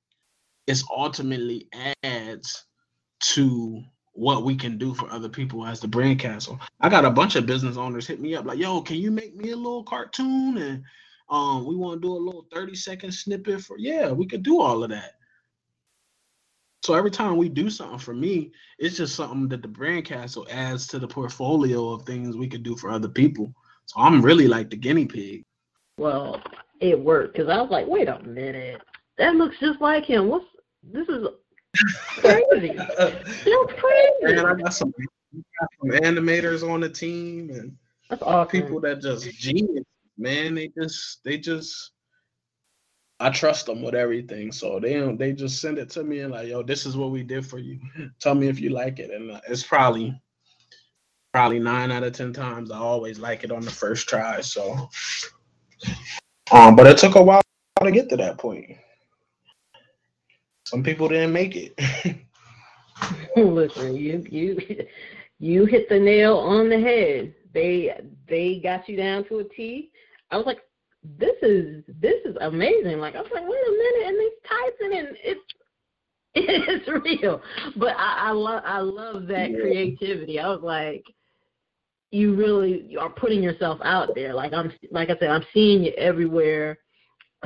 [0.67, 1.69] it's ultimately
[2.03, 2.65] adds
[3.21, 6.59] to what we can do for other people as the brand castle.
[6.81, 9.35] I got a bunch of business owners hit me up like, yo, can you make
[9.37, 10.57] me a little cartoon?
[10.57, 10.83] And
[11.29, 14.61] um, we want to do a little 30 second snippet for yeah, we could do
[14.61, 15.15] all of that.
[16.85, 20.47] So every time we do something for me, it's just something that the brand castle
[20.51, 23.53] adds to the portfolio of things we could do for other people.
[23.87, 25.43] So I'm really like the guinea pig.
[25.99, 26.43] Well,
[26.81, 28.83] it worked because I was like, wait a minute,
[29.17, 30.29] that looks just like him.
[30.29, 30.45] What's
[30.93, 31.27] this is
[32.19, 32.75] crazy.
[32.99, 34.13] That's crazy.
[34.23, 34.93] And I got some,
[35.61, 37.77] got some animators on the team and
[38.11, 38.51] That's awesome.
[38.51, 39.85] people that just genius,
[40.17, 40.55] man.
[40.55, 41.93] They just they just
[43.21, 44.53] I trust them with everything.
[44.53, 47.11] So they don't they just send it to me and like, yo, this is what
[47.11, 47.81] we did for you.
[48.21, 49.11] Tell me if you like it.
[49.11, 50.21] And uh, it's probably
[51.33, 54.41] probably nine out of ten times I always like it on the first try.
[54.41, 54.89] So
[56.53, 57.43] um, but it took a while
[57.83, 58.77] to get to that point.
[60.65, 61.75] Some people didn't make it.
[63.37, 64.59] Listen, you you
[65.39, 67.35] you hit the nail on the head.
[67.53, 67.93] They
[68.29, 69.91] they got you down to a T.
[70.31, 70.61] I was like,
[71.19, 72.99] this is this is amazing.
[72.99, 75.41] Like I was like, wait a minute, and they typing and it's
[76.35, 76.89] it's
[77.23, 77.43] real.
[77.77, 79.61] But I I love I love that Yeah.
[79.61, 80.41] creativity.
[80.41, 81.05] I was like,
[82.11, 84.33] you really are putting yourself out there.
[84.35, 86.79] Like I'm like I said, I'm seeing you everywhere.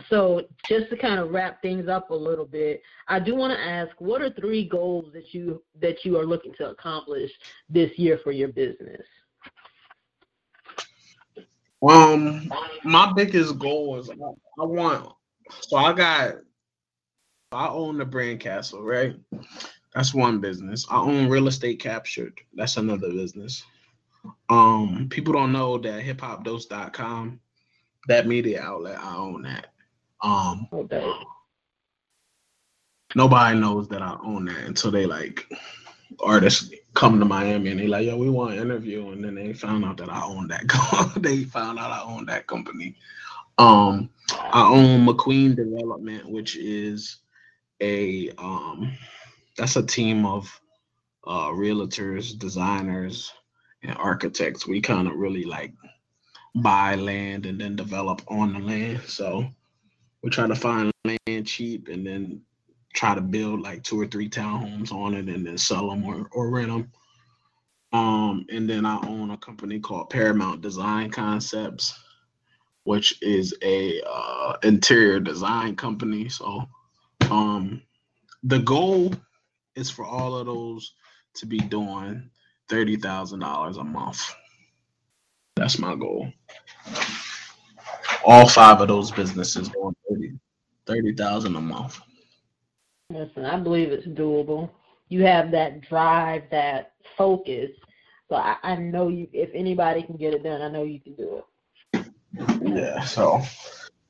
[0.09, 3.61] So just to kind of wrap things up a little bit, I do want to
[3.61, 7.31] ask, what are three goals that you that you are looking to accomplish
[7.69, 9.03] this year for your business?
[11.87, 12.51] Um,
[12.85, 14.15] my biggest goal is I,
[14.65, 15.13] want.
[15.61, 16.35] So I got.
[17.51, 19.17] I own the brand castle, right?
[19.95, 20.87] That's one business.
[20.91, 22.39] I own real estate captured.
[22.53, 23.65] That's another business.
[24.51, 27.41] Um, people don't know that hiphopdose.com,
[28.09, 29.69] that media outlet, I own that.
[30.23, 31.13] Um, Okay.
[33.15, 35.47] nobody knows that I own that until they like
[36.23, 39.53] artists come to Miami and they like, yo, we want an interview, and then they
[39.53, 41.13] found out that I own that.
[41.17, 42.97] they found out I own that company.
[43.59, 44.11] Um,
[44.53, 47.19] I own McQueen Development, which is
[47.81, 48.93] a um,
[49.57, 50.61] that's a team of
[51.27, 53.33] uh, realtors, designers,
[53.83, 54.67] and architects.
[54.67, 55.73] We kind of really like
[56.57, 59.03] buy land and then develop on the land.
[59.07, 59.47] So
[60.23, 62.41] we try to find land cheap and then
[62.95, 66.27] try to build like two or three townhomes on it and then sell them or,
[66.33, 66.91] or rent them.
[67.93, 71.99] Um, and then I own a company called Paramount Design Concepts,
[72.85, 76.29] which is a uh, interior design company.
[76.29, 76.69] So
[77.31, 77.83] um,
[78.43, 79.15] the goal
[79.75, 80.95] is for all of those
[81.35, 82.31] to be doing
[82.69, 84.35] thirty thousand dollars a month.
[85.57, 86.31] That's my goal.
[88.29, 90.39] All five of those businesses doing 30
[90.87, 91.99] 30,000 a month.
[93.09, 94.69] Listen, I believe it's doable.
[95.09, 97.71] You have that drive, that focus.
[98.29, 99.29] So I, I know you.
[99.33, 101.43] If anybody can get it done, I know you can do
[101.95, 102.07] it.
[102.63, 103.41] Yeah, so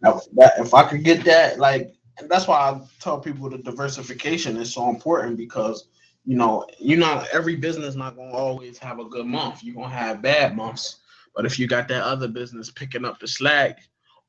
[0.01, 1.95] that, that if I could get that, like,
[2.29, 5.87] that's why I tell people the diversification is so important because
[6.25, 9.63] you know, you're not every business not gonna always have a good month.
[9.63, 10.97] You're gonna have bad months,
[11.35, 13.79] but if you got that other business picking up the slack,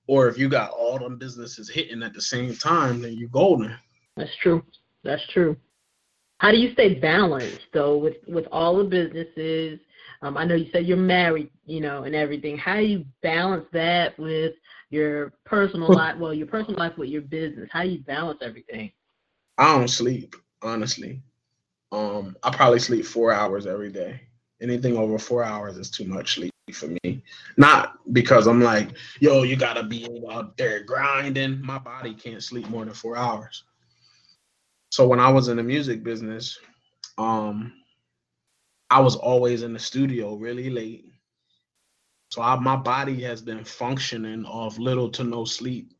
[0.09, 3.75] or if you got all them businesses hitting at the same time, then you're golden.
[4.17, 4.65] That's true.
[5.03, 5.55] That's true.
[6.39, 9.79] How do you stay balanced though with with all the businesses?
[10.23, 12.57] Um, I know you said you're married, you know, and everything.
[12.57, 14.53] How do you balance that with
[14.89, 16.17] your personal life?
[16.17, 17.69] Well, your personal life with your business.
[17.71, 18.91] How do you balance everything?
[19.59, 21.21] I don't sleep, honestly.
[21.91, 24.21] Um, I probably sleep four hours every day.
[24.59, 27.23] Anything over four hours is too much sleep for me.
[27.57, 28.89] Not because I'm like,
[29.19, 31.61] yo, you gotta be out there grinding.
[31.61, 33.63] My body can't sleep more than four hours.
[34.91, 36.59] So when I was in the music business,
[37.17, 37.73] um,
[38.89, 41.05] I was always in the studio really late.
[42.29, 45.93] So I, my body has been functioning off little to no sleep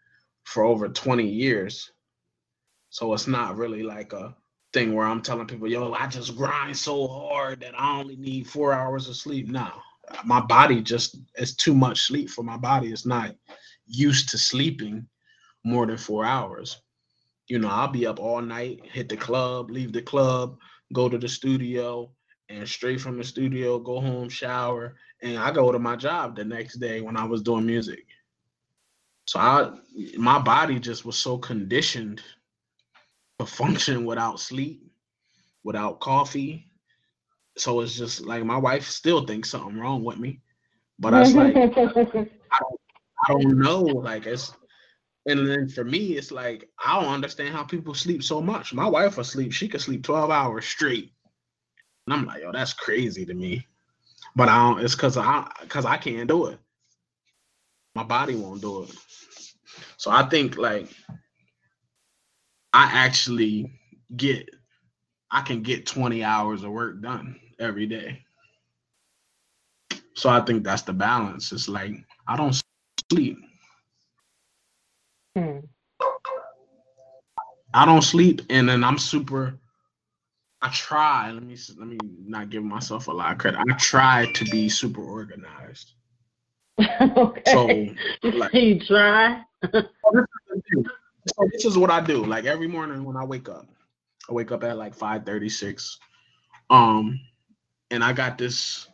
[0.44, 1.92] for over 20 years.
[2.90, 4.36] So it's not really like a
[4.74, 8.48] thing where I'm telling people, yo, I just grind so hard that I only need
[8.48, 9.48] four hours of sleep.
[9.48, 9.70] No,
[10.26, 12.92] my body just is too much sleep for my body.
[12.92, 13.36] It's not
[13.88, 15.08] used to sleeping
[15.64, 16.82] more than four hours.
[17.48, 20.58] You know, I'll be up all night, hit the club, leave the club,
[20.94, 22.12] go to the studio,
[22.50, 26.44] and straight from the studio, go home, shower, and I go to my job the
[26.44, 28.06] next day when I was doing music.
[29.26, 29.72] So I
[30.18, 32.22] my body just was so conditioned
[33.40, 34.84] to function without sleep,
[35.64, 36.69] without coffee.
[37.58, 40.42] So it's just like my wife still thinks something wrong with me.
[41.00, 42.60] But I was like, I
[43.28, 43.82] don't know.
[43.82, 44.54] Like it's
[45.26, 48.74] and then for me, it's like I don't understand how people sleep so much.
[48.74, 51.12] My wife will sleep, she could sleep 12 hours straight.
[52.08, 53.68] And I'm like, yo, that's crazy to me.
[54.36, 56.60] But I don't it's cause I cause I can't do it.
[57.96, 58.96] My body won't do it.
[59.98, 60.90] So I think like
[62.74, 63.80] I actually
[64.16, 64.50] get
[65.32, 68.26] I can get 20 hours of work done every day.
[70.14, 71.52] So I think that's the balance.
[71.52, 71.94] It's like
[72.28, 72.62] I don't
[73.10, 73.38] sleep.
[75.36, 75.60] Hmm.
[77.74, 79.58] I don't sleep, and then I'm super.
[80.62, 81.32] I try.
[81.32, 83.60] Let me let me not give myself a lot of credit.
[83.60, 85.94] I try to be super organized.
[87.02, 87.96] okay.
[88.22, 89.44] So like, you try.
[89.74, 89.86] so
[91.52, 92.26] this is what I do.
[92.26, 93.68] Like every morning when I wake up,
[94.30, 95.98] I wake up at like 5:36.
[96.70, 97.20] Um,
[97.90, 98.88] and I got this,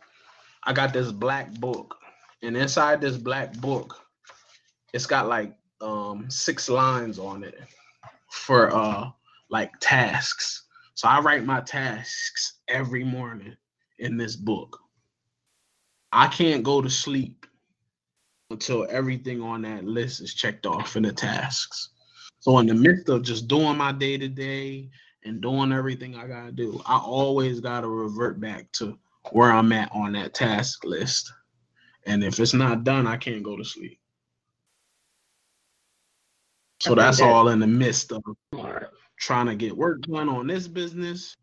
[0.64, 1.98] I got this black book,
[2.42, 4.00] and inside this black book,
[4.94, 7.60] it's got like um six lines on it
[8.30, 9.10] for uh
[9.50, 10.64] like tasks.
[10.94, 13.54] So I write my tasks every morning
[13.98, 14.78] in this book.
[16.12, 17.44] I can't go to sleep
[18.48, 21.90] until everything on that list is checked off in the tasks.
[22.38, 24.88] So in the midst of just doing my day to day
[25.26, 28.98] and doing everything I gotta do, I always gotta revert back to
[29.32, 31.32] where I'm at on that task list.
[32.06, 33.98] And if it's not done, I can't go to sleep.
[36.80, 38.22] So that's that's all in the midst of
[39.18, 41.36] trying to get work done on this business.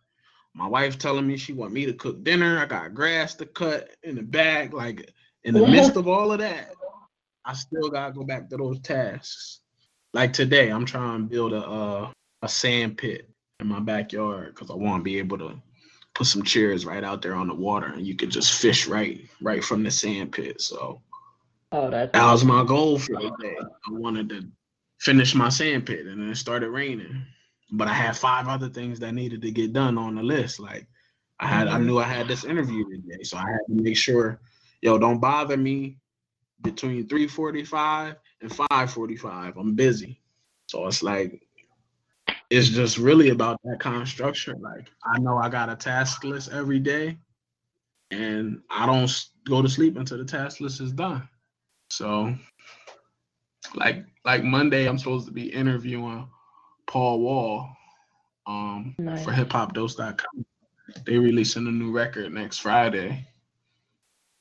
[0.53, 2.59] My wife telling me she want me to cook dinner.
[2.59, 4.71] I got grass to cut in the back.
[4.71, 5.11] Like
[5.43, 6.71] in the midst of all of that,
[7.43, 9.59] I still gotta go back to those tasks.
[10.13, 12.11] Like today, I'm trying to build a uh,
[12.43, 13.32] a sand pit
[13.63, 15.55] in my backyard because I want to be able to
[16.13, 19.21] put some chairs right out there on the water and you could just fish right
[19.41, 20.61] right from the sand pit.
[20.61, 21.01] So
[21.71, 23.57] Oh, that was my goal for the day.
[23.59, 24.45] I wanted to
[24.99, 27.25] finish my sand pit and then it started raining.
[27.71, 30.59] But I had five other things that needed to get done on the list.
[30.59, 30.85] Like
[31.39, 31.85] I had I Mhm.
[31.85, 33.23] knew I had this interview today.
[33.23, 34.39] So I had to make sure,
[34.81, 35.97] yo, don't bother me
[36.61, 39.57] between 345 and 545.
[39.57, 40.21] I'm busy.
[40.67, 41.41] So it's like
[42.53, 44.55] it's just really about that kind of structure.
[44.59, 47.17] Like I know I got a task list every day
[48.11, 49.11] and I don't
[49.43, 51.27] go to sleep until the task list is done.
[51.89, 52.35] So
[53.73, 56.27] like like Monday I'm supposed to be interviewing
[56.85, 57.75] Paul Wall
[58.45, 59.23] um Nice.
[59.23, 60.45] for hiphopdose.com.
[61.07, 63.25] They releasing a new record next Friday.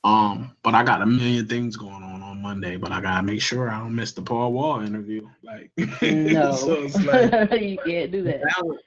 [0.03, 2.12] Um, but I got a million things going on on
[2.43, 5.27] Monday, but I gotta make sure I don't miss the Paul Wall interview.
[5.43, 5.71] Like,
[6.03, 6.51] no.
[6.51, 7.03] so it's
[7.51, 8.41] like you can't do that.
[8.41, 8.81] balance.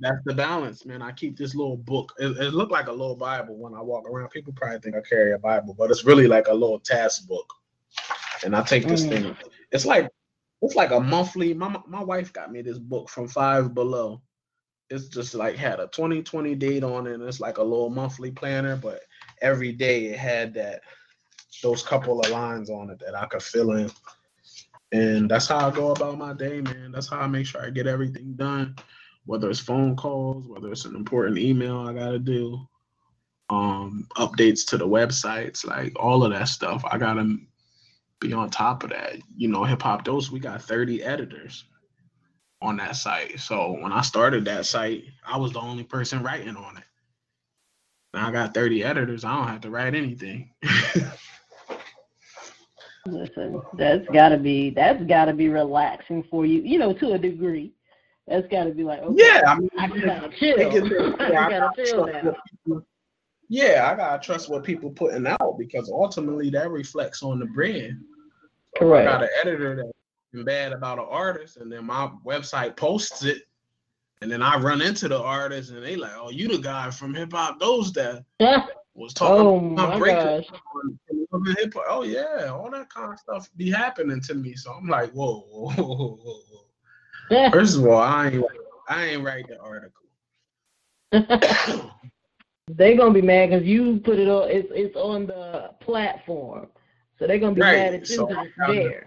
[0.00, 1.00] That's the balance, man.
[1.02, 2.12] I keep this little book.
[2.18, 4.30] It, it looked like a little Bible when I walk around.
[4.30, 7.46] People probably think I carry a Bible, but it's really like a little task book.
[8.44, 9.08] And I take this Mm.
[9.10, 9.36] thing.
[9.70, 10.10] It's like
[10.62, 11.54] it's like a monthly.
[11.54, 14.20] My my wife got me this book from Five Below.
[14.90, 17.14] It's just like had a 2020 date on it.
[17.14, 19.00] And it's like a little monthly planner, but
[19.40, 20.82] every day it had that
[21.62, 23.90] those couple of lines on it that I could fill in.
[24.92, 26.92] And that's how I go about my day, man.
[26.92, 28.76] That's how I make sure I get everything done,
[29.24, 32.58] whether it's phone calls, whether it's an important email I gotta do,
[33.48, 36.84] um, updates to the websites, like all of that stuff.
[36.90, 37.36] I gotta
[38.20, 39.16] be on top of that.
[39.36, 41.64] You know, Hip Hop Dose, we got 30 editors
[42.60, 43.40] on that site.
[43.40, 46.84] So when I started that site, I was the only person writing on it.
[48.14, 50.50] Now I got 30 editors, I don't have to write anything.
[53.06, 57.72] Listen, that's gotta be that's gotta be relaxing for you, you know, to a degree.
[58.28, 60.56] That's gotta be like, okay, yeah, I mean, I of chill.
[60.88, 62.30] there, I I gotta gotta chill trust now.
[62.30, 62.86] what people-
[63.48, 67.98] Yeah, I gotta trust what people putting out because ultimately that reflects on the brand.
[68.78, 69.22] So if I got Correct.
[69.24, 73.42] an editor that's bad about an artist, and then my website posts it,
[74.22, 77.12] and then I run into the artist, and they like, "Oh, you the guy from
[77.14, 78.24] Hip Hop Dose that
[78.94, 80.46] was talking oh about my breaking gosh.
[80.74, 80.98] on-
[81.32, 84.54] on the hip hop." Oh yeah, all that kind of stuff be happening to me.
[84.54, 86.40] So I'm like, whoa, whoa, whoa, whoa,
[87.30, 87.50] whoa.
[87.52, 88.44] First of all, I ain't
[88.88, 90.02] I ain't write the article.
[92.70, 94.50] they gonna be mad because you put it on.
[94.50, 96.68] It's it's on the platform,
[97.18, 99.06] so they're gonna be Right, mad at you so because it's I gotta- there.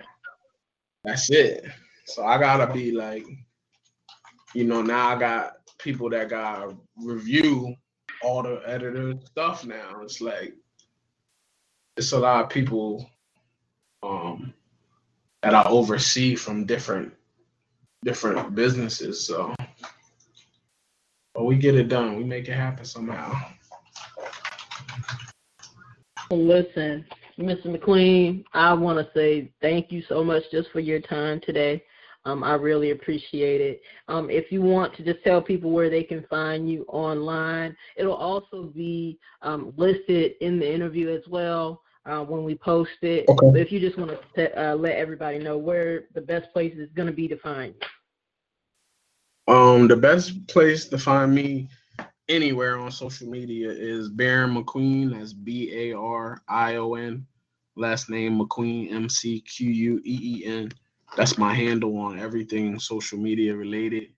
[1.03, 1.65] That's it.
[2.05, 3.25] So I gotta be like,
[4.55, 7.75] you know, now I got people that gotta review
[8.25, 10.01] all the editor stuff now.
[10.01, 10.55] It's like
[11.95, 13.09] it's a lot of people
[14.01, 14.53] um
[15.43, 17.13] that I oversee from different
[18.03, 19.25] different businesses.
[19.25, 19.53] So
[21.35, 22.17] but we get it done.
[22.17, 23.33] We make it happen somehow.
[26.31, 27.05] Listen,
[27.37, 27.67] Mr.
[27.67, 31.83] McQueen, I want to say thank you so much just for your time today.
[32.25, 33.81] Um, I really appreciate it.
[34.07, 38.15] Um, if you want to just tell people where they can find you online, it'll
[38.15, 43.25] also be um, listed in the interview as well uh, when we post it.
[43.29, 43.51] Okay.
[43.51, 46.89] But if you just want to uh, let everybody know where the best place is
[46.95, 47.75] going to be to find
[49.47, 49.53] you.
[49.53, 51.69] Um, the best place to find me
[52.27, 55.13] anywhere on social media is Barion McQueen.
[55.13, 57.27] That's B A R I O N.
[57.75, 60.71] Last name McQueen, M C Q U E E N.
[61.15, 64.09] That's my handle on everything social media related.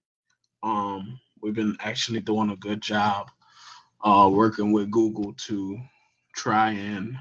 [0.64, 3.30] Um, we've been actually doing a good job
[4.04, 5.78] uh, working with Google to
[6.36, 7.18] try and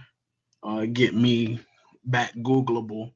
[0.63, 1.61] uh, get me
[2.05, 3.13] back Googleable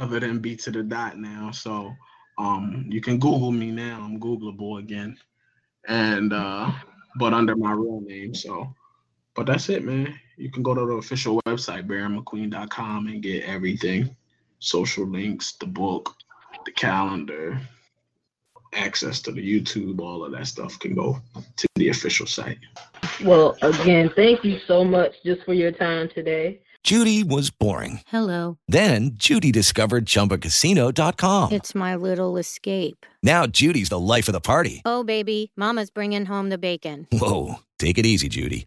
[0.00, 1.50] other than B to the dot now.
[1.50, 1.92] So
[2.38, 4.02] um, you can Google me now.
[4.02, 5.16] I'm Googleable again,
[5.86, 6.70] and uh,
[7.18, 8.34] but under my real name.
[8.34, 8.74] So,
[9.34, 10.18] but that's it, man.
[10.36, 14.16] You can go to the official website barionmcqueen.com and get everything,
[14.64, 16.16] social links, the book,
[16.64, 17.60] the calendar,
[18.74, 21.20] access to the YouTube, all of that stuff can go
[21.56, 22.58] to the official site.
[23.24, 26.60] Well, again, thank you so much just for your time today.
[26.82, 28.00] Judy was boring.
[28.08, 28.58] Hello.
[28.68, 31.52] Then Judy discovered ChumbaCasino.com.
[31.52, 33.06] It's my little escape.
[33.22, 34.82] Now Judy's the life of the party.
[34.84, 37.06] Oh, baby, Mama's bringing home the bacon.
[37.10, 38.66] Whoa, take it easy, Judy.